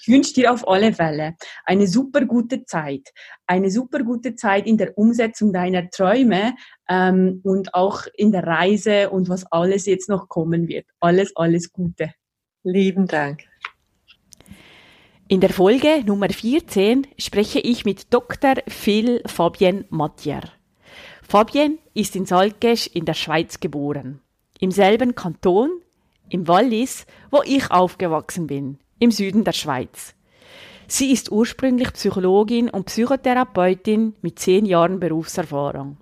Ich 0.00 0.08
wünsche 0.08 0.34
dir 0.34 0.52
auf 0.52 0.66
alle 0.68 0.92
Fälle 0.92 1.34
eine 1.64 1.86
super 1.86 2.24
gute 2.24 2.64
Zeit, 2.64 3.12
eine 3.46 3.70
super 3.70 4.02
gute 4.02 4.34
Zeit 4.34 4.66
in 4.66 4.78
der 4.78 4.96
Umsetzung 4.96 5.52
deiner 5.52 5.90
Träume 5.90 6.54
ähm, 6.88 7.40
und 7.42 7.74
auch 7.74 8.02
in 8.16 8.32
der 8.32 8.44
Reise 8.44 9.10
und 9.10 9.28
was 9.28 9.50
alles 9.50 9.86
jetzt 9.86 10.08
noch 10.08 10.28
kommen 10.28 10.68
wird. 10.68 10.86
Alles, 11.00 11.34
alles 11.36 11.72
Gute. 11.72 12.12
Lieben 12.62 13.06
Dank. 13.06 13.44
In 15.28 15.40
der 15.40 15.50
Folge 15.50 16.02
Nummer 16.04 16.28
14 16.28 17.06
spreche 17.18 17.58
ich 17.58 17.84
mit 17.84 18.12
Dr. 18.12 18.56
Phil 18.68 19.22
Fabien 19.26 19.86
Mattier. 19.88 20.42
Fabien 21.26 21.78
ist 21.94 22.14
in 22.14 22.26
Salkesch 22.26 22.86
in 22.88 23.06
der 23.06 23.14
Schweiz 23.14 23.58
geboren. 23.58 24.20
Im 24.60 24.70
selben 24.70 25.14
Kanton, 25.14 25.70
im 26.28 26.46
Wallis, 26.46 27.06
wo 27.30 27.42
ich 27.42 27.70
aufgewachsen 27.70 28.46
bin 28.46 28.78
im 29.04 29.10
Süden 29.10 29.44
der 29.44 29.52
Schweiz. 29.52 30.14
Sie 30.86 31.12
ist 31.12 31.30
ursprünglich 31.30 31.92
Psychologin 31.92 32.68
und 32.68 32.86
Psychotherapeutin 32.86 34.14
mit 34.20 34.38
zehn 34.38 34.66
Jahren 34.66 35.00
Berufserfahrung. 35.00 35.98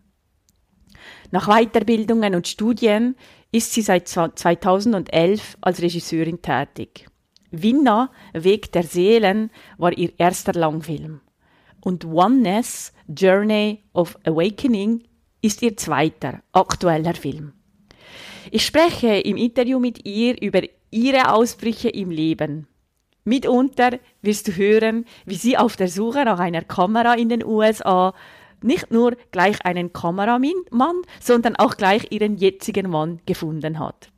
Nach 1.30 1.48
Weiterbildungen 1.48 2.34
und 2.34 2.48
Studien 2.48 3.16
ist 3.52 3.72
sie 3.72 3.82
seit 3.82 4.08
2011 4.08 5.58
als 5.60 5.82
Regisseurin 5.82 6.42
tätig. 6.42 7.06
Winna, 7.50 8.10
Weg 8.32 8.72
der 8.72 8.82
Seelen, 8.82 9.50
war 9.78 9.96
ihr 9.96 10.12
erster 10.18 10.54
Langfilm. 10.54 11.20
Und 11.80 12.04
Oneness, 12.04 12.92
Journey 13.08 13.82
of 13.92 14.18
Awakening, 14.24 15.02
ist 15.42 15.60
ihr 15.62 15.76
zweiter, 15.76 16.42
aktueller 16.52 17.14
Film. 17.14 17.52
Ich 18.50 18.64
spreche 18.64 19.18
im 19.18 19.36
Interview 19.36 19.78
mit 19.78 20.06
ihr 20.06 20.40
über 20.40 20.62
ihre 20.90 21.32
Ausbrüche 21.32 21.88
im 21.88 22.10
Leben, 22.10 22.68
Mitunter 23.24 23.98
wirst 24.20 24.48
du 24.48 24.52
hören, 24.52 25.04
wie 25.26 25.36
sie 25.36 25.56
auf 25.56 25.76
der 25.76 25.88
Suche 25.88 26.24
nach 26.24 26.38
einer 26.38 26.62
Kamera 26.62 27.14
in 27.14 27.28
den 27.28 27.44
USA 27.44 28.14
nicht 28.62 28.90
nur 28.90 29.16
gleich 29.30 29.64
einen 29.64 29.92
Kameramann, 29.92 31.02
sondern 31.20 31.56
auch 31.56 31.76
gleich 31.76 32.10
ihren 32.10 32.36
jetzigen 32.36 32.90
Mann 32.90 33.20
gefunden 33.26 33.78
hat. 33.78 34.10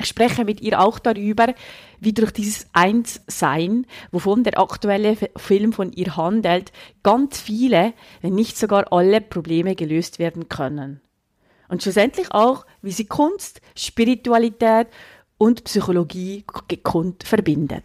Ich 0.00 0.08
spreche 0.08 0.44
mit 0.44 0.60
ihr 0.60 0.80
auch 0.80 0.98
darüber, 0.98 1.54
wie 2.00 2.12
durch 2.12 2.32
dieses 2.32 2.66
Einssein, 2.72 3.86
wovon 4.10 4.42
der 4.42 4.58
aktuelle 4.58 5.16
Film 5.36 5.72
von 5.72 5.92
ihr 5.92 6.16
handelt, 6.16 6.72
ganz 7.02 7.40
viele, 7.40 7.94
wenn 8.20 8.34
nicht 8.34 8.58
sogar 8.58 8.92
alle 8.92 9.20
Probleme 9.20 9.76
gelöst 9.76 10.18
werden 10.18 10.48
können. 10.48 11.00
Und 11.68 11.82
schlussendlich 11.82 12.32
auch, 12.32 12.66
wie 12.82 12.90
sie 12.90 13.06
Kunst, 13.06 13.60
Spiritualität 13.76 14.88
und 15.38 15.64
Psychologie 15.64 16.44
gekonnt 16.66 17.22
verbindet. 17.24 17.84